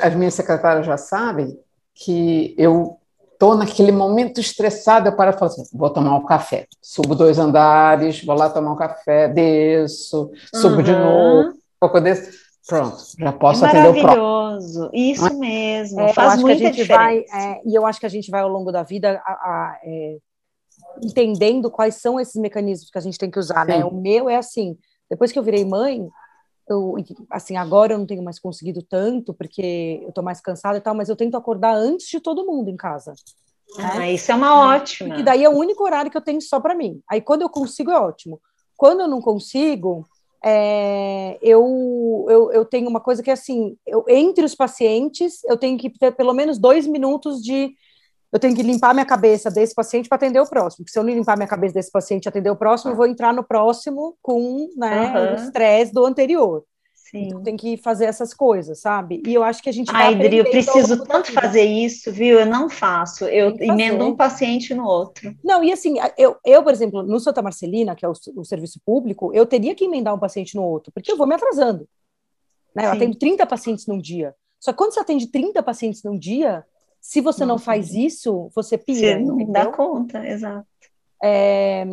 [0.00, 1.58] as minhas secretárias já sabem
[1.92, 2.98] que eu
[3.42, 6.68] estou naquele momento estressado, eu paro e falo assim, vou tomar um café.
[6.80, 10.82] Subo dois andares, vou lá tomar um café, desço, subo uhum.
[10.82, 12.40] de novo, um pouco desse.
[12.68, 14.22] Pronto, já posso é atender o próximo.
[14.22, 15.34] Maravilhoso, isso é?
[15.34, 16.96] mesmo, é, faz muita diferença.
[16.96, 19.80] Vai, é, e eu acho que a gente vai ao longo da vida a, a,
[19.82, 20.18] é,
[21.02, 23.66] entendendo quais são esses mecanismos que a gente tem que usar?
[23.66, 23.72] Sim.
[23.72, 23.84] né?
[23.84, 24.78] O meu é assim,
[25.10, 26.08] depois que eu virei mãe,
[26.68, 26.94] eu,
[27.30, 30.94] assim, agora eu não tenho mais conseguido tanto, porque eu tô mais cansada e tal,
[30.94, 33.14] mas eu tento acordar antes de todo mundo em casa.
[33.78, 34.12] Ah, né?
[34.12, 35.08] isso é uma ótima.
[35.08, 37.00] Porque daí é o único horário que eu tenho só para mim.
[37.08, 38.40] Aí quando eu consigo é ótimo.
[38.76, 40.06] Quando eu não consigo,
[40.44, 45.56] é, eu, eu, eu tenho uma coisa que é assim, eu, entre os pacientes, eu
[45.56, 47.74] tenho que ter pelo menos dois minutos de
[48.32, 50.84] eu tenho que limpar minha cabeça desse paciente para atender o próximo.
[50.84, 53.06] Porque se eu não limpar minha cabeça desse paciente e atender o próximo, eu vou
[53.06, 55.32] entrar no próximo com né, uhum.
[55.32, 56.64] o estresse do anterior.
[56.94, 57.26] Sim.
[57.26, 59.22] Então tem que fazer essas coisas, sabe?
[59.26, 60.06] E eu acho que a gente vai.
[60.06, 62.40] Ai, Dri, eu preciso tanto fazer isso, viu?
[62.40, 63.26] Eu não faço.
[63.26, 65.36] Eu emendo um paciente no outro.
[65.44, 68.80] Não, e assim, eu, eu por exemplo, no Santa Marcelina, que é o, o serviço
[68.82, 71.86] público, eu teria que emendar um paciente no outro, porque eu vou me atrasando.
[72.74, 72.86] Né?
[72.86, 74.34] Eu atendo 30 pacientes num dia.
[74.58, 76.64] Só que quando você atende 30 pacientes num dia,
[77.02, 79.18] se você não, não faz isso, você pira.
[79.18, 80.66] Você não dá conta, exato.
[81.24, 81.84] É,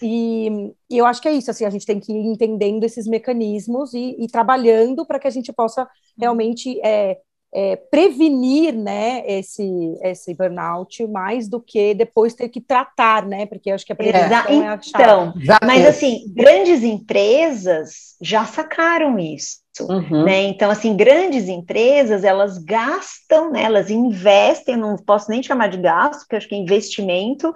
[0.00, 3.06] e, e, eu acho que é isso, assim, a gente tem que ir entendendo esses
[3.06, 5.86] mecanismos e, e trabalhando para que a gente possa
[6.18, 7.18] realmente é,
[7.54, 9.64] é, prevenir, né, esse,
[10.02, 13.96] esse burnout mais do que depois ter que tratar, né, porque eu acho que a
[13.96, 15.04] prevenção é, a chave.
[15.04, 19.61] Então, mas assim, grandes empresas já sacaram isso.
[19.80, 20.24] Uhum.
[20.24, 20.42] Né?
[20.44, 26.20] Então, assim, grandes empresas, elas gastam, né, elas investem, não posso nem chamar de gasto,
[26.20, 27.52] porque acho que é investimento,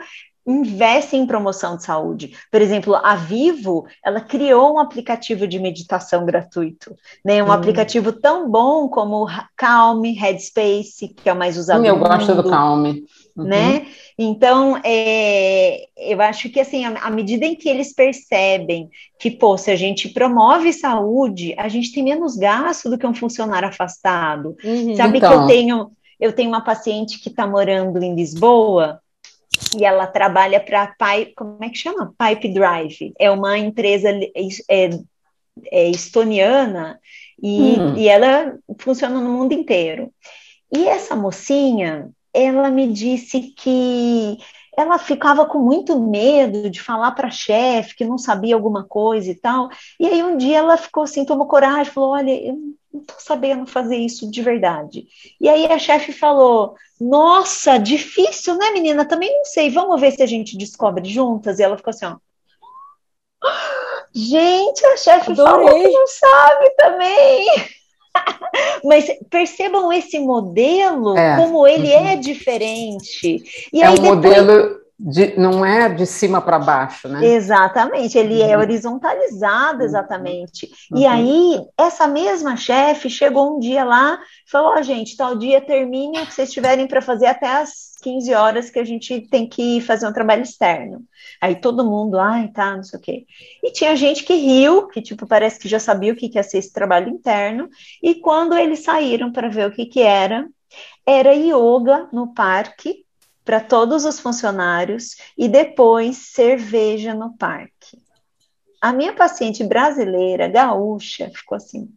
[0.46, 2.32] investem em promoção de saúde.
[2.50, 6.94] Por exemplo, a Vivo, ela criou um aplicativo de meditação gratuito,
[7.24, 7.42] né?
[7.42, 7.52] Um hum.
[7.52, 11.84] aplicativo tão bom como o Calm, Headspace, que é o mais usado.
[11.84, 12.94] Eu gosto do Calm.
[13.36, 13.44] Uhum.
[13.44, 13.86] Né?
[14.18, 19.70] Então, é, eu acho que assim, à medida em que eles percebem que, pô, se
[19.70, 24.56] a gente promove saúde, a gente tem menos gasto do que um funcionário afastado.
[24.64, 24.96] Uhum.
[24.96, 25.30] Sabe então...
[25.30, 25.46] que eu então.
[25.46, 29.00] tenho, eu tenho uma paciente que está morando em Lisboa
[29.76, 32.14] e ela trabalha para Pipe, como é que chama?
[32.18, 33.12] Pipe Drive.
[33.18, 34.88] É uma empresa é,
[35.70, 36.98] é estoniana
[37.42, 37.96] e, hum.
[37.96, 40.10] e ela funciona no mundo inteiro.
[40.74, 44.38] E essa mocinha, ela me disse que
[44.76, 49.30] ela ficava com muito medo de falar para a chefe que não sabia alguma coisa
[49.30, 49.70] e tal.
[49.98, 52.54] E aí um dia ela ficou assim, tomou coragem, falou: Olha, eu
[52.92, 55.06] não estou sabendo fazer isso de verdade.
[55.40, 59.06] E aí a chefe falou: Nossa, difícil, né, menina?
[59.06, 61.58] Também não sei, vamos ver se a gente descobre juntas.
[61.58, 62.16] E ela ficou assim: ó.
[64.18, 67.46] Gente, a chefe falou que não sabe também.
[68.84, 71.36] Mas percebam esse modelo, é.
[71.36, 72.08] como ele é uhum.
[72.08, 73.42] é diferente.
[73.72, 74.10] E é um depois...
[74.10, 77.24] modelo de, não é de cima para baixo, né?
[77.24, 78.52] Exatamente, ele é uhum.
[78.52, 80.70] é horizontalizado, exatamente.
[80.90, 80.98] Uhum.
[80.98, 85.36] E aí, essa mesma chefe chegou um dia lá e falou: Ó, oh, gente, tal
[85.36, 89.22] dia termine o que vocês tiverem para fazer até as 15 horas que a gente
[89.22, 91.04] tem que fazer um trabalho externo.
[91.40, 93.26] Aí todo mundo, ai, tá, não sei o quê.
[93.64, 96.58] E tinha gente que riu, que tipo, parece que já sabia o que ia ser
[96.58, 97.68] esse trabalho interno,
[98.00, 100.48] e quando eles saíram para ver o que, que era,
[101.04, 103.04] era yoga no parque
[103.44, 108.00] para todos os funcionários e depois cerveja no parque.
[108.80, 111.92] A minha paciente brasileira, gaúcha, ficou assim: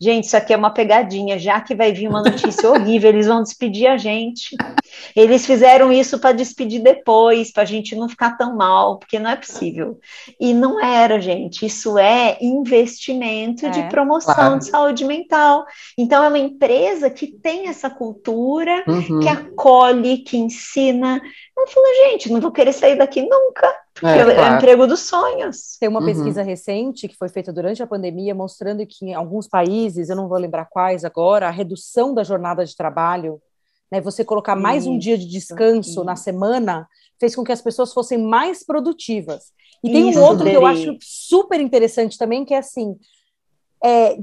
[0.00, 3.42] Gente, isso aqui é uma pegadinha, já que vai vir uma notícia horrível, eles vão
[3.42, 4.56] despedir a gente.
[5.14, 9.30] Eles fizeram isso para despedir depois, para a gente não ficar tão mal, porque não
[9.30, 9.98] é possível.
[10.40, 14.58] E não era, gente, isso é investimento é, de promoção claro.
[14.58, 15.66] de saúde mental.
[15.98, 19.20] Então, é uma empresa que tem essa cultura, uhum.
[19.20, 21.20] que acolhe, que ensina.
[21.56, 23.70] Eu falei, gente, não vou querer sair daqui nunca.
[24.02, 24.54] É, é, claro.
[24.54, 25.76] o emprego dos sonhos.
[25.78, 26.06] Tem uma uhum.
[26.06, 30.28] pesquisa recente que foi feita durante a pandemia mostrando que em alguns países, eu não
[30.28, 33.40] vou lembrar quais agora, a redução da jornada de trabalho,
[33.90, 36.88] né, você colocar mais um dia de descanso na semana,
[37.18, 39.52] fez com que as pessoas fossem mais produtivas.
[39.82, 42.96] E tem Isso, um outro que eu acho super interessante também, que é assim,
[43.82, 44.18] é,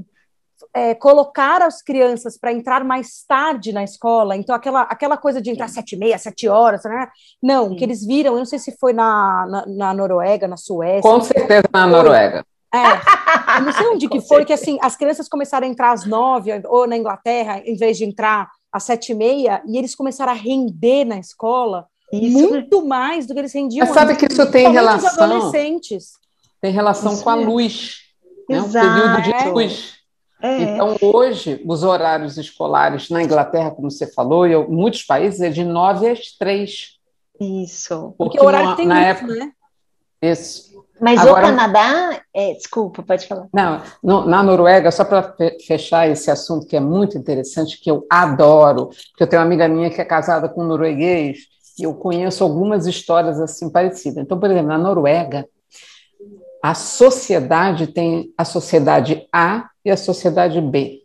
[0.74, 5.50] é, colocar as crianças para entrar mais tarde na escola, então aquela, aquela coisa de
[5.50, 7.08] entrar sete e meia, sete horas, né?
[7.42, 7.76] não, Sim.
[7.76, 11.02] que eles viram, eu não sei se foi na, na, na Noruega, na Suécia.
[11.02, 12.44] Com certeza na Noruega.
[12.74, 16.04] É, eu não sei onde que foi, que assim, as crianças começaram a entrar às
[16.04, 20.32] nove, ou na Inglaterra, em vez de entrar às sete e meia, e eles começaram
[20.32, 22.48] a render na escola isso.
[22.48, 23.86] muito mais do que eles rendiam.
[23.86, 25.24] Mas sabe que isso tem relação...
[25.24, 26.12] adolescentes.
[26.60, 27.98] Tem relação isso com a luz,
[28.48, 28.60] né?
[28.60, 29.97] um período de luz.
[30.40, 30.62] É.
[30.62, 35.50] Então, hoje, os horários escolares na Inglaterra, como você falou, e em muitos países, é
[35.50, 36.98] de nove às três.
[37.40, 38.14] Isso.
[38.16, 39.52] Porque, Porque o horário tem na época, né?
[40.22, 40.68] Isso.
[41.00, 43.46] Mas Agora, o Canadá, é, desculpa, pode falar.
[43.52, 45.34] Não, no, na Noruega, só para
[45.64, 49.68] fechar esse assunto que é muito interessante, que eu adoro, porque eu tenho uma amiga
[49.68, 51.38] minha que é casada com um norueguês,
[51.78, 54.24] e eu conheço algumas histórias assim parecidas.
[54.24, 55.46] Então, por exemplo, na Noruega,
[56.60, 61.02] a sociedade tem a sociedade A e a sociedade B.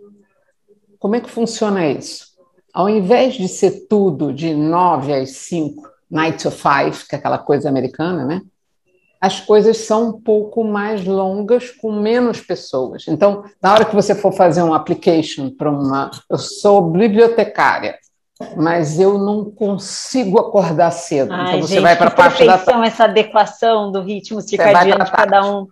[1.00, 2.34] Como é que funciona isso?
[2.74, 7.38] Ao invés de ser tudo de 9 às 5, 9 to 5, que é aquela
[7.38, 8.42] coisa americana, né?
[9.22, 13.06] As coisas são um pouco mais longas com menos pessoas.
[13.08, 16.12] Então, na hora que você for fazer um application para uma.
[16.30, 17.98] Eu sou bibliotecária
[18.58, 21.32] mas eu não consigo acordar cedo.
[21.32, 25.12] Ai, então você gente, vai para a parte da essa adequação do ritmo circadiano de
[25.12, 25.68] cada um.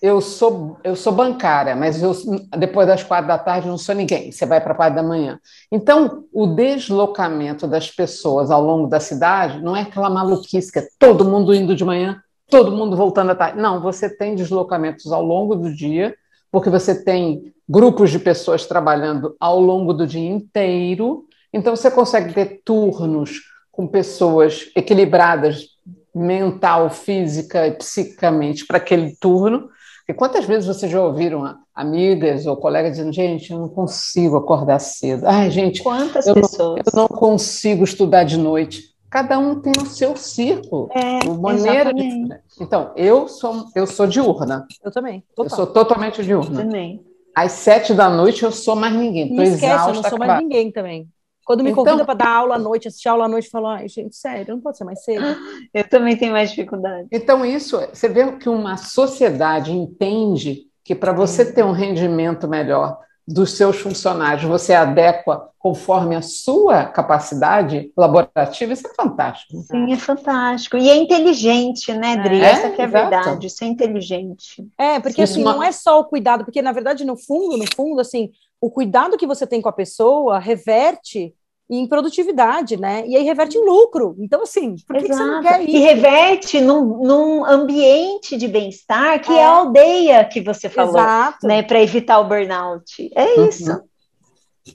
[0.00, 2.14] Eu sou eu sou bancária, mas eu
[2.56, 4.32] depois das quatro da tarde não sou ninguém.
[4.32, 5.38] Você vai para a parte da manhã.
[5.70, 10.88] Então o deslocamento das pessoas ao longo da cidade não é aquela maluquice que é
[10.98, 13.60] todo mundo indo de manhã, todo mundo voltando à tarde.
[13.60, 16.14] Não, você tem deslocamentos ao longo do dia,
[16.50, 22.32] porque você tem grupos de pessoas trabalhando ao longo do dia inteiro então, você consegue
[22.32, 23.40] ter turnos
[23.72, 25.66] com pessoas equilibradas
[26.14, 29.68] mental, física e psicamente para aquele turno.
[30.10, 34.80] E quantas vezes vocês já ouviram amigas ou colegas dizendo, gente, eu não consigo acordar
[34.80, 35.24] cedo.
[35.26, 36.80] Ai, gente, quantas eu pessoas?
[36.92, 38.90] Não, eu não consigo estudar de noite.
[39.08, 42.28] Cada um tem o seu círculo, é, maneira de...
[42.60, 44.66] Então, eu sou, eu sou diurna.
[44.84, 45.24] Eu também.
[45.34, 45.44] Total.
[45.44, 46.62] Eu sou totalmente diurna.
[46.62, 47.04] Também.
[47.34, 49.32] Às sete da noite eu sou mais ninguém.
[49.32, 51.08] Não esquece, eu não sou mais ninguém também.
[51.50, 53.66] Quando me então, convida para dar aula à noite, assistir aula à noite, eu falo,
[53.66, 55.24] ai, gente, sério, não pode ser mais cedo.
[55.74, 57.08] Eu também tenho mais dificuldade.
[57.10, 63.00] Então, isso, você vê que uma sociedade entende que para você ter um rendimento melhor,
[63.26, 69.60] dos seus funcionários você adequa conforme a sua capacidade laborativa, isso é fantástico.
[69.62, 70.76] Sim, é fantástico.
[70.76, 72.40] E é inteligente, né, Dri?
[72.40, 74.64] É, Essa que é a verdade, isso é inteligente.
[74.78, 75.54] É, porque Sim, assim, uma...
[75.54, 78.30] não é só o cuidado, porque na verdade, no fundo, no fundo, assim,
[78.60, 81.34] o cuidado que você tem com a pessoa reverte
[81.70, 83.06] em produtividade, né?
[83.06, 84.16] E aí reverte em lucro.
[84.18, 85.70] Então, assim, por que, que você não quer isso?
[85.70, 89.36] E reverte num, num ambiente de bem-estar que é.
[89.36, 89.44] é.
[89.44, 91.46] a aldeia que você falou, Exato.
[91.46, 91.62] né?
[91.62, 93.10] Para evitar o burnout.
[93.14, 93.46] É uhum.
[93.46, 93.82] isso.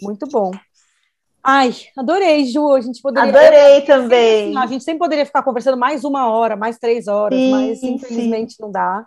[0.02, 0.52] Muito bom.
[1.44, 2.72] Ai, adorei, Ju.
[2.72, 3.30] A gente poderia.
[3.30, 4.50] Adorei também.
[4.50, 7.84] Assim, a gente sempre poderia ficar conversando mais uma hora, mais três horas, sim, mas
[7.84, 8.64] infelizmente sim.
[8.64, 9.06] não dá.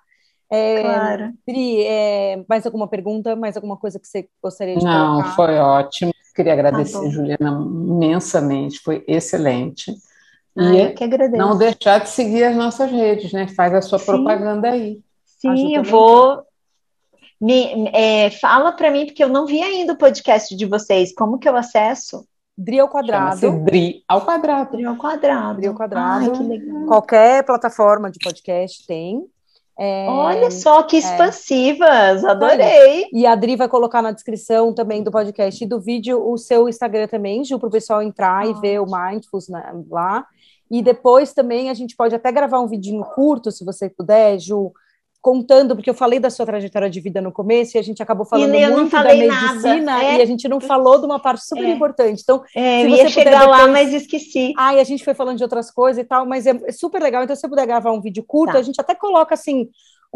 [0.50, 1.32] É, claro.
[1.44, 3.34] Pri, é, mais alguma pergunta?
[3.34, 5.34] Mais alguma coisa que você gostaria de Não, colocar?
[5.34, 6.12] foi ótimo.
[6.38, 9.92] Queria agradecer, tá Juliana, imensamente, foi excelente.
[10.56, 11.36] Ah, e eu que agradeço.
[11.36, 13.48] não deixar de seguir as nossas redes, né?
[13.48, 14.06] Faz a sua Sim.
[14.06, 15.00] propaganda aí.
[15.26, 16.44] Sim, eu vou.
[17.40, 21.12] Me, é, fala para mim, porque eu não vi ainda o podcast de vocês.
[21.12, 22.24] Como que eu acesso?
[22.56, 23.64] Dri ao quadrado.
[23.64, 24.70] Dri ao quadrado.
[24.70, 25.56] Dri ao quadrado.
[25.56, 26.32] Dri ao quadrado.
[26.52, 29.28] Ai, Qualquer plataforma de podcast tem.
[29.80, 30.98] É, Olha só que é.
[30.98, 32.28] expansivas, é.
[32.28, 33.06] adorei.
[33.12, 36.68] E a Adri vai colocar na descrição também do podcast e do vídeo o seu
[36.68, 39.48] Instagram também, Ju, para o pessoal entrar e ver o Mindfulness
[39.88, 40.26] lá.
[40.68, 44.72] E depois também a gente pode até gravar um vidinho curto, se você puder, Ju,
[45.20, 48.24] contando, porque eu falei da sua trajetória de vida no começo e a gente acabou
[48.24, 50.18] falando muito da medicina é.
[50.18, 51.70] e a gente não falou de uma parte super é.
[51.70, 52.22] importante.
[52.22, 53.58] Então, é, se eu ia chegar depois...
[53.58, 54.52] lá, mas esqueci.
[54.56, 57.02] Ah, e a gente foi falando de outras coisas e tal, mas é, é super
[57.02, 57.22] legal.
[57.22, 58.58] Então, se você puder gravar um vídeo curto, tá.
[58.58, 59.68] a gente até coloca assim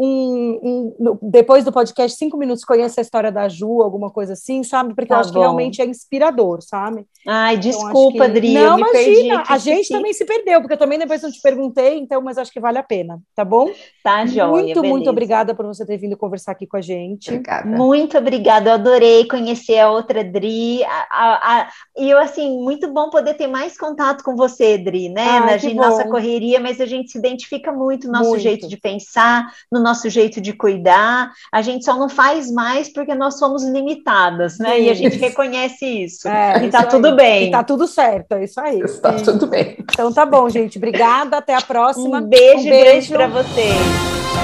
[0.03, 4.63] um, um, depois do podcast, cinco minutos, conheça a história da Ju, alguma coisa assim,
[4.63, 4.93] sabe?
[4.93, 5.35] Porque tá eu acho bom.
[5.35, 7.05] que realmente é inspirador, sabe?
[7.25, 8.21] Ai, então, desculpa, então, que...
[8.23, 11.97] Adri, Não, imagina, a gente também se perdeu, porque eu também depois não te perguntei,
[11.97, 13.71] então, mas acho que vale a pena, tá bom?
[14.03, 14.93] Tá, joia, Muito, beleza.
[14.93, 17.29] muito obrigada por você ter vindo conversar aqui com a gente.
[17.29, 17.69] Obrigada.
[17.69, 22.91] Muito obrigada, eu adorei conhecer a outra Dri, a, a, a, e eu, assim, muito
[22.91, 25.39] bom poder ter mais contato com você, Dri, né?
[25.39, 28.41] Ai, Na nossa correria, mas a gente se identifica muito no nosso muito.
[28.41, 33.13] jeito de pensar, no nosso jeito de cuidar, a gente só não faz mais porque
[33.13, 34.75] nós somos limitadas, né?
[34.75, 34.83] Sim.
[34.83, 36.27] E a gente reconhece isso.
[36.27, 37.15] É, e tá tudo aí.
[37.15, 37.47] bem.
[37.47, 38.81] E tá tudo certo, é isso aí.
[39.01, 39.77] Tá tudo bem.
[39.79, 40.77] Então tá bom, gente.
[40.77, 42.19] Obrigada, até a próxima.
[42.19, 43.13] Um beijo, um beijo.
[43.13, 43.75] para vocês.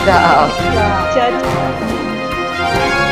[0.06, 0.48] Tchau.
[1.14, 1.40] tchau.
[1.42, 3.09] tchau.